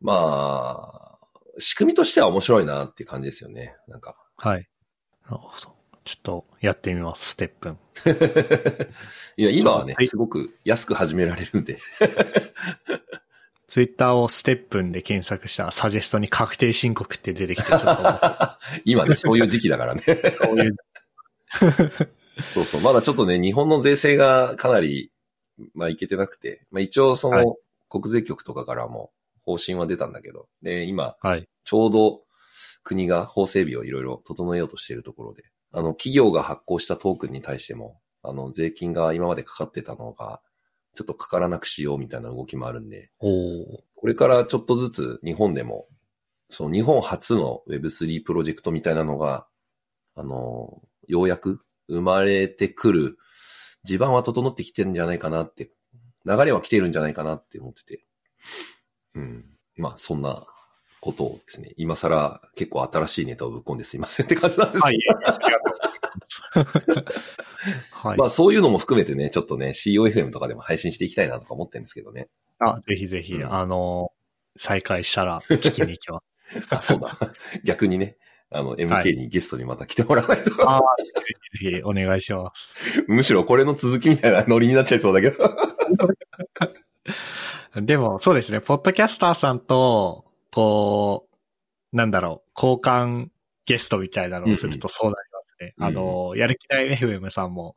[0.00, 1.18] まあ、
[1.60, 3.76] 仕組みとしては面白いなっていう感じですよね。
[3.86, 4.16] なんか。
[4.36, 4.68] はい。
[5.26, 5.81] なるほど。
[6.04, 7.78] ちょっとやってみます、ステップン。
[9.36, 11.78] いや、今はねは、いすごく安く始められるんで。
[13.68, 17.86] ツイッターをステップンで検索したらサジェストに確定申告って出てきて、ちょっと
[18.84, 20.02] 今ね、そういう時期だからね。
[20.02, 20.76] こういう、
[22.52, 22.80] そうそう。
[22.82, 25.10] まだちょっとね、日本の税制がかなり、
[25.74, 27.56] まあ、いけてなくて、まあ、一応そはいの、
[27.88, 29.10] 国税局とかからも
[29.42, 31.48] 方針は出たんだけど、で、今、はい。
[31.64, 32.22] ちょうど
[32.82, 40.40] 国が法整備をいろいろ整えようとしているところで、あの、企業が発行したトークンに対しても、あの、税金が今までかかってたのが、
[40.94, 45.86] ちょっとかからなくしようみたいな動きもあるんで、これからちょっとずつ日本でも、
[46.50, 49.46] その日本初の Web3 プロジェクトみたいなのが、
[50.14, 53.18] あの、ようやく生まれてくる
[53.84, 55.70] 地盤は整ってきてるんじゃないかなって、
[56.26, 58.04] 流れは来てるんじゃないかなって思ってて。
[59.14, 59.44] うん。
[59.78, 60.46] まあ、そんな
[61.02, 64.96] ことをですね、今更結構新しいネタをぶっ込んですいませんって感じなんですけ
[66.54, 66.64] ど、
[67.90, 68.18] はい。
[68.18, 72.28] まあそういうのも含めてね、ちょっとね、COFM とかでも配信していきたいなとか思ってるんですけどね。
[72.60, 74.12] あ、ぜひぜひ、うんあの、
[74.56, 76.74] 再開したら 聞きに行きます。
[76.74, 77.18] あ、そうだ。
[77.64, 78.16] 逆にね、
[78.52, 80.70] あの、は MK にゲストにまた来てもらわないと。
[80.70, 80.84] ああ、ぜ
[81.58, 82.76] ひぜひお願いします。
[83.08, 85.56] むしろこれの続きみたいなノリになっちゃいそうだけど。
[87.82, 91.28] でも、そうですね、ポッドキャスターさんと、こ
[91.92, 93.28] う、なんだろう、交換
[93.66, 95.74] ゲストみたいなのをするとそうなりますね。
[95.78, 97.74] うんうんあの、やる気ない FM さんも、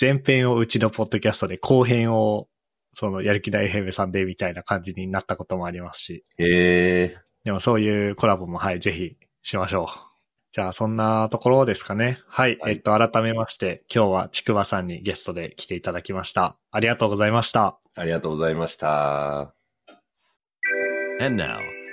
[0.00, 2.48] 前編をうちのポッドキャストで、後編を、
[2.94, 7.18] その、やる気ない FM さんでみたいな感じになったこともありますし、へえ。
[7.44, 9.86] でもそういうコラボも、はい、ぜひしましょう。
[10.52, 12.18] じゃあ、そんなところですかね。
[12.26, 12.58] はい。
[12.60, 16.56] はいえっと、改めまして、今日はちくわさんにゲストで来ていただきました。
[16.70, 17.78] ありがとうございました。
[17.94, 19.54] ありがとうございました。